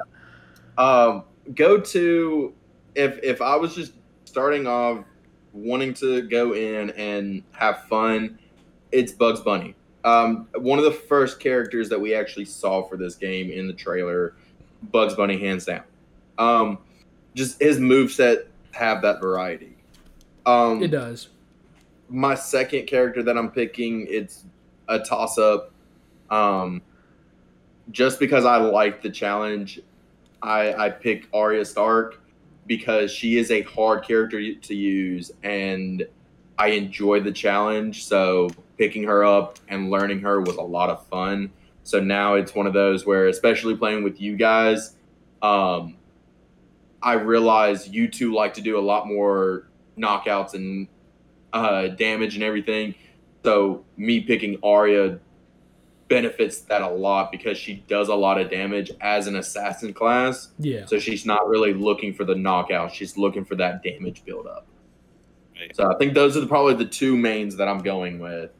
Um, 0.78 0.84
um, 0.86 1.24
go 1.54 1.78
to 1.78 2.54
if 2.94 3.18
if 3.22 3.42
I 3.42 3.54
was 3.56 3.74
just 3.74 3.92
starting 4.24 4.66
off 4.66 5.04
wanting 5.52 5.92
to 5.94 6.22
go 6.22 6.54
in 6.54 6.88
and 6.90 7.42
have 7.52 7.84
fun, 7.84 8.38
it's 8.92 9.12
Bugs 9.12 9.40
Bunny. 9.40 9.74
Um, 10.06 10.46
one 10.54 10.78
of 10.78 10.84
the 10.84 10.92
first 10.92 11.40
characters 11.40 11.88
that 11.88 12.00
we 12.00 12.14
actually 12.14 12.44
saw 12.44 12.84
for 12.84 12.96
this 12.96 13.16
game 13.16 13.50
in 13.50 13.66
the 13.66 13.72
trailer, 13.72 14.36
Bugs 14.92 15.16
Bunny, 15.16 15.36
hands 15.36 15.64
down. 15.64 15.82
Um, 16.38 16.78
just 17.34 17.60
his 17.60 17.80
move 17.80 18.12
set 18.12 18.46
have 18.70 19.02
that 19.02 19.20
variety. 19.20 19.76
Um, 20.46 20.80
it 20.80 20.92
does. 20.92 21.30
My 22.08 22.36
second 22.36 22.86
character 22.86 23.20
that 23.24 23.36
I'm 23.36 23.50
picking, 23.50 24.06
it's 24.08 24.44
a 24.88 25.00
toss 25.00 25.38
up. 25.38 25.72
Um, 26.30 26.82
just 27.90 28.20
because 28.20 28.44
I 28.44 28.58
like 28.58 29.02
the 29.02 29.10
challenge, 29.10 29.80
I, 30.40 30.72
I 30.74 30.90
pick 30.90 31.26
Arya 31.34 31.64
Stark 31.64 32.20
because 32.68 33.10
she 33.10 33.38
is 33.38 33.50
a 33.50 33.62
hard 33.62 34.04
character 34.04 34.54
to 34.54 34.74
use 34.74 35.32
and 35.42 36.06
I 36.58 36.68
enjoy 36.68 37.20
the 37.20 37.32
challenge. 37.32 38.04
So 38.04 38.50
picking 38.78 39.04
her 39.04 39.24
up 39.24 39.58
and 39.68 39.90
learning 39.90 40.20
her 40.20 40.40
was 40.40 40.56
a 40.56 40.62
lot 40.62 40.90
of 40.90 41.06
fun. 41.06 41.50
So 41.82 42.00
now 42.00 42.34
it's 42.34 42.54
one 42.54 42.66
of 42.66 42.72
those 42.72 43.06
where, 43.06 43.28
especially 43.28 43.76
playing 43.76 44.02
with 44.02 44.20
you 44.20 44.36
guys, 44.36 44.96
um, 45.42 45.96
I 47.02 47.14
realize 47.14 47.88
you 47.88 48.08
two 48.08 48.34
like 48.34 48.54
to 48.54 48.60
do 48.60 48.78
a 48.78 48.80
lot 48.80 49.06
more 49.06 49.68
knockouts 49.96 50.54
and 50.54 50.88
uh, 51.52 51.88
damage 51.88 52.34
and 52.34 52.42
everything. 52.42 52.94
So 53.44 53.84
me 53.96 54.20
picking 54.20 54.58
Arya 54.62 55.20
benefits 56.08 56.62
that 56.62 56.82
a 56.82 56.88
lot 56.88 57.32
because 57.32 57.58
she 57.58 57.74
does 57.88 58.08
a 58.08 58.14
lot 58.14 58.40
of 58.40 58.50
damage 58.50 58.90
as 59.00 59.26
an 59.26 59.36
assassin 59.36 59.92
class. 59.92 60.48
Yeah. 60.58 60.86
So 60.86 60.98
she's 60.98 61.24
not 61.24 61.48
really 61.48 61.72
looking 61.72 62.12
for 62.12 62.24
the 62.24 62.34
knockout; 62.34 62.92
she's 62.92 63.16
looking 63.16 63.44
for 63.44 63.54
that 63.56 63.82
damage 63.82 64.24
build 64.24 64.46
up. 64.46 64.66
Right. 65.54 65.74
So 65.74 65.90
I 65.90 65.96
think 65.96 66.14
those 66.14 66.36
are 66.36 66.40
the, 66.40 66.46
probably 66.46 66.74
the 66.74 66.84
two 66.84 67.16
mains 67.16 67.56
that 67.56 67.68
I'm 67.68 67.78
going 67.78 68.18
with 68.18 68.50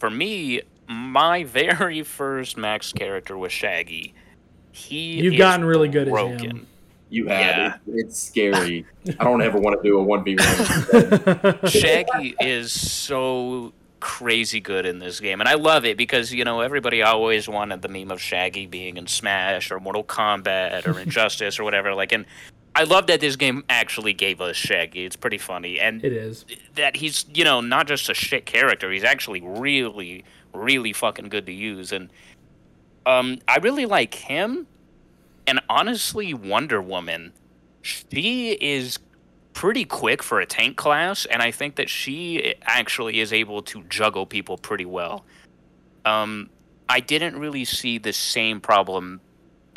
for 0.00 0.10
me, 0.10 0.62
my 0.88 1.44
very 1.44 2.02
first 2.02 2.56
Max 2.56 2.92
character 2.92 3.38
was 3.38 3.52
Shaggy. 3.52 4.14
He 4.72 5.20
you've 5.22 5.38
gotten 5.38 5.64
really 5.64 5.88
good 5.88 6.08
broken. 6.08 6.34
as 6.34 6.42
him. 6.42 6.66
You 7.10 7.26
have. 7.26 7.40
Yeah. 7.40 7.74
It, 7.74 8.06
it's 8.06 8.18
scary. 8.18 8.86
I 9.18 9.24
don't 9.24 9.42
ever 9.42 9.58
want 9.58 9.80
to 9.80 9.88
do 9.88 9.98
a 9.98 10.02
one 10.02 10.24
v 10.24 10.36
one. 10.36 11.58
Shaggy 11.68 12.34
is 12.40 12.72
so 12.72 13.72
crazy 13.98 14.60
good 14.60 14.86
in 14.86 15.00
this 15.00 15.20
game, 15.20 15.40
and 15.40 15.48
I 15.48 15.54
love 15.54 15.84
it 15.84 15.96
because 15.96 16.32
you 16.32 16.44
know 16.44 16.60
everybody 16.60 17.02
always 17.02 17.48
wanted 17.48 17.82
the 17.82 17.88
meme 17.88 18.10
of 18.10 18.20
Shaggy 18.20 18.66
being 18.66 18.96
in 18.96 19.06
Smash 19.08 19.70
or 19.70 19.80
Mortal 19.80 20.04
Kombat 20.04 20.86
or 20.86 20.98
Injustice 21.00 21.58
or 21.58 21.64
whatever. 21.64 21.94
Like, 21.94 22.12
and 22.12 22.24
I 22.74 22.84
love 22.84 23.06
that 23.08 23.20
this 23.20 23.36
game 23.36 23.64
actually 23.68 24.12
gave 24.12 24.40
us 24.40 24.56
Shaggy. 24.56 25.04
It's 25.04 25.16
pretty 25.16 25.38
funny, 25.38 25.80
and 25.80 26.04
it 26.04 26.12
is 26.12 26.44
that 26.76 26.96
he's 26.96 27.24
you 27.34 27.44
know 27.44 27.60
not 27.60 27.86
just 27.86 28.08
a 28.08 28.14
shit 28.14 28.46
character. 28.46 28.90
He's 28.90 29.04
actually 29.04 29.40
really, 29.40 30.24
really 30.54 30.92
fucking 30.92 31.28
good 31.28 31.46
to 31.46 31.52
use, 31.52 31.92
and 31.92 32.10
um, 33.06 33.38
I 33.48 33.58
really 33.58 33.86
like 33.86 34.14
him. 34.14 34.66
And 35.46 35.60
honestly, 35.68 36.32
Wonder 36.32 36.80
Woman, 36.80 37.32
she 37.82 38.52
is 38.60 38.98
pretty 39.52 39.84
quick 39.84 40.22
for 40.22 40.40
a 40.40 40.46
tank 40.46 40.76
class, 40.76 41.26
and 41.26 41.42
I 41.42 41.50
think 41.50 41.74
that 41.74 41.88
she 41.88 42.54
actually 42.62 43.20
is 43.20 43.32
able 43.32 43.62
to 43.62 43.82
juggle 43.84 44.26
people 44.26 44.56
pretty 44.56 44.84
well. 44.84 45.24
Um, 46.04 46.50
I 46.88 47.00
didn't 47.00 47.36
really 47.36 47.64
see 47.64 47.98
the 47.98 48.12
same 48.12 48.60
problem 48.60 49.20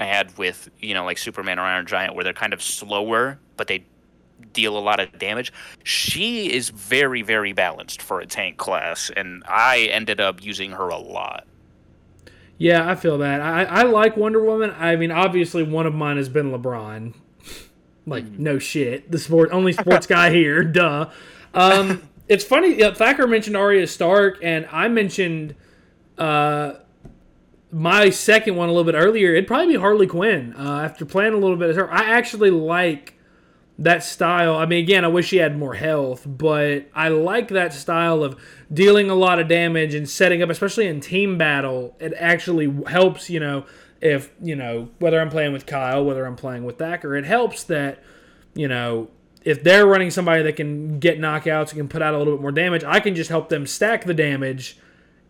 I 0.03 0.05
had 0.05 0.37
with 0.37 0.69
you 0.81 0.93
know 0.93 1.05
like 1.05 1.17
Superman 1.17 1.59
or 1.59 1.63
Iron 1.63 1.85
Giant, 1.85 2.13
where 2.13 2.23
they're 2.23 2.33
kind 2.33 2.53
of 2.53 2.61
slower, 2.61 3.39
but 3.55 3.67
they 3.67 3.85
deal 4.51 4.77
a 4.77 4.79
lot 4.79 4.99
of 4.99 5.17
damage. 5.17 5.53
She 5.83 6.51
is 6.51 6.69
very 6.69 7.21
very 7.21 7.53
balanced 7.53 8.01
for 8.01 8.19
a 8.19 8.25
tank 8.25 8.57
class, 8.57 9.09
and 9.15 9.43
I 9.47 9.89
ended 9.91 10.19
up 10.19 10.43
using 10.43 10.71
her 10.71 10.89
a 10.89 10.97
lot. 10.97 11.47
Yeah, 12.57 12.89
I 12.89 12.95
feel 12.95 13.17
that. 13.19 13.41
I, 13.41 13.63
I 13.63 13.83
like 13.83 14.15
Wonder 14.15 14.43
Woman. 14.43 14.73
I 14.77 14.95
mean, 14.95 15.11
obviously, 15.11 15.63
one 15.63 15.87
of 15.87 15.95
mine 15.95 16.17
has 16.17 16.29
been 16.29 16.51
LeBron. 16.51 17.13
like, 18.05 18.25
mm-hmm. 18.25 18.43
no 18.43 18.59
shit. 18.59 19.09
The 19.09 19.17
sport 19.17 19.49
only 19.51 19.73
sports 19.73 20.05
guy 20.05 20.31
here. 20.31 20.63
Duh. 20.79 21.09
Um, 21.53 22.03
it's 22.27 22.43
funny. 22.43 22.75
Thacker 22.75 23.25
mentioned 23.25 23.57
Arya 23.57 23.87
Stark, 23.87 24.39
and 24.43 24.67
I 24.71 24.87
mentioned 24.87 25.55
uh, 26.17 26.73
my 27.73 28.09
second 28.11 28.55
one 28.55 28.69
a 28.69 28.71
little 28.71 28.89
bit 28.89 28.97
earlier, 28.97 29.33
it'd 29.33 29.47
probably 29.47 29.73
be 29.73 29.79
Harley 29.79 30.07
Quinn. 30.07 30.53
Uh, 30.57 30.81
after 30.81 31.05
playing 31.05 31.33
a 31.33 31.37
little 31.37 31.57
bit 31.57 31.71
of 31.71 31.75
her, 31.75 31.91
I 31.91 32.03
actually 32.03 32.51
like 32.51 33.15
that 33.79 34.03
style. 34.03 34.55
I 34.55 34.65
mean, 34.65 34.83
again, 34.83 35.03
I 35.03 35.07
wish 35.07 35.27
she 35.27 35.37
had 35.37 35.57
more 35.57 35.73
health, 35.73 36.23
but 36.27 36.87
I 36.93 37.09
like 37.09 37.47
that 37.49 37.73
style 37.73 38.23
of 38.23 38.39
dealing 38.71 39.09
a 39.09 39.15
lot 39.15 39.39
of 39.39 39.47
damage 39.47 39.95
and 39.95 40.07
setting 40.07 40.43
up, 40.43 40.49
especially 40.49 40.87
in 40.87 41.01
team 41.01 41.37
battle. 41.37 41.95
It 41.99 42.13
actually 42.17 42.71
helps, 42.87 43.29
you 43.29 43.39
know, 43.39 43.65
if, 43.99 44.31
you 44.41 44.55
know, 44.55 44.89
whether 44.99 45.19
I'm 45.19 45.29
playing 45.29 45.53
with 45.53 45.65
Kyle, 45.65 46.05
whether 46.05 46.25
I'm 46.25 46.35
playing 46.35 46.65
with 46.65 46.77
Thacker, 46.77 47.15
it 47.15 47.25
helps 47.25 47.63
that, 47.63 48.03
you 48.53 48.67
know, 48.67 49.09
if 49.43 49.63
they're 49.63 49.87
running 49.87 50.11
somebody 50.11 50.43
that 50.43 50.55
can 50.55 50.99
get 50.99 51.19
knockouts 51.19 51.69
and 51.69 51.79
can 51.79 51.87
put 51.87 52.01
out 52.01 52.13
a 52.13 52.17
little 52.17 52.35
bit 52.35 52.41
more 52.41 52.51
damage, 52.51 52.83
I 52.83 52.99
can 52.99 53.15
just 53.15 53.29
help 53.29 53.49
them 53.49 53.65
stack 53.65 54.05
the 54.05 54.13
damage 54.13 54.77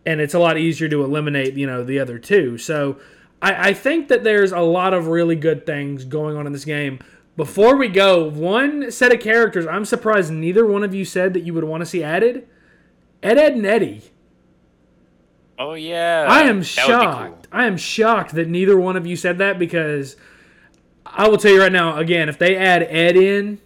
and 0.06 0.20
it's 0.20 0.34
a 0.34 0.38
lot 0.38 0.58
easier 0.58 0.88
to 0.88 1.02
eliminate, 1.04 1.54
you 1.54 1.66
know, 1.66 1.84
the 1.84 1.98
other 1.98 2.18
two. 2.18 2.58
So 2.58 2.98
I, 3.40 3.70
I 3.70 3.74
think 3.74 4.08
that 4.08 4.24
there's 4.24 4.52
a 4.52 4.60
lot 4.60 4.94
of 4.94 5.06
really 5.08 5.36
good 5.36 5.66
things 5.66 6.04
going 6.04 6.36
on 6.36 6.46
in 6.46 6.52
this 6.52 6.64
game. 6.64 6.98
Before 7.36 7.76
we 7.76 7.88
go, 7.88 8.28
one 8.28 8.90
set 8.90 9.12
of 9.12 9.20
characters 9.20 9.66
I'm 9.66 9.84
surprised 9.84 10.32
neither 10.32 10.66
one 10.66 10.84
of 10.84 10.94
you 10.94 11.04
said 11.04 11.34
that 11.34 11.40
you 11.40 11.54
would 11.54 11.64
want 11.64 11.80
to 11.80 11.86
see 11.86 12.02
added. 12.02 12.46
Ed, 13.22 13.38
Edd, 13.38 13.54
and 13.54 13.66
Eddy. 13.66 14.02
Oh 15.58 15.74
yeah. 15.74 16.26
I 16.28 16.42
am 16.42 16.62
shocked. 16.62 17.48
Cool. 17.48 17.60
I 17.60 17.66
am 17.66 17.76
shocked 17.76 18.34
that 18.34 18.48
neither 18.48 18.78
one 18.78 18.96
of 18.96 19.06
you 19.06 19.16
said 19.16 19.38
that 19.38 19.58
because 19.58 20.16
I 21.06 21.28
will 21.28 21.38
tell 21.38 21.52
you 21.52 21.60
right 21.60 21.72
now. 21.72 21.96
Again, 21.96 22.28
if 22.28 22.38
they 22.38 22.56
add 22.56 22.82
Ed 22.82 23.16
in, 23.16 23.60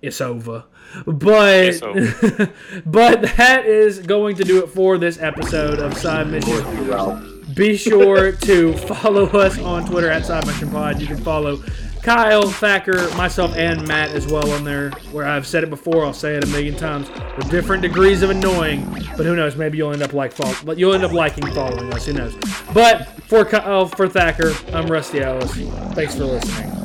it's 0.00 0.20
over. 0.20 0.64
But 1.06 1.80
but 2.86 3.22
that 3.36 3.66
is 3.66 4.00
going 4.00 4.36
to 4.36 4.44
do 4.44 4.62
it 4.62 4.68
for 4.68 4.98
this 4.98 5.20
episode 5.20 5.78
of 5.78 5.96
Side 5.96 6.28
Mission. 6.28 7.44
Be 7.54 7.76
sure 7.76 8.32
to 8.32 8.76
follow 8.76 9.26
us 9.26 9.58
on 9.58 9.86
Twitter 9.86 10.10
at 10.10 10.24
Side 10.26 10.46
Mission 10.46 10.70
Pod. 10.70 11.00
You 11.00 11.06
can 11.06 11.18
follow 11.18 11.62
Kyle, 12.02 12.48
Thacker, 12.48 13.10
myself, 13.16 13.54
and 13.56 13.86
Matt 13.86 14.10
as 14.12 14.26
well 14.26 14.50
on 14.52 14.64
there. 14.64 14.90
Where 15.12 15.26
I've 15.26 15.46
said 15.46 15.64
it 15.64 15.70
before, 15.70 16.04
I'll 16.04 16.12
say 16.12 16.36
it 16.36 16.44
a 16.44 16.46
million 16.46 16.76
times 16.76 17.10
with 17.36 17.50
different 17.50 17.82
degrees 17.82 18.22
of 18.22 18.30
annoying. 18.30 18.84
But 19.16 19.26
who 19.26 19.34
knows? 19.34 19.56
Maybe 19.56 19.78
you'll 19.78 19.92
end 19.92 20.02
up 20.02 20.12
like 20.12 20.34
but 20.64 20.78
you'll 20.78 20.94
end 20.94 21.04
up 21.04 21.12
liking 21.12 21.46
following 21.52 21.92
us. 21.92 22.06
Who 22.06 22.14
knows? 22.14 22.34
But 22.72 23.08
for 23.24 23.44
Kyle, 23.44 23.86
for 23.86 24.08
Thacker, 24.08 24.52
I'm 24.72 24.86
Rusty 24.86 25.20
Ellis. 25.20 25.52
Thanks 25.94 26.14
for 26.14 26.24
listening. 26.24 26.77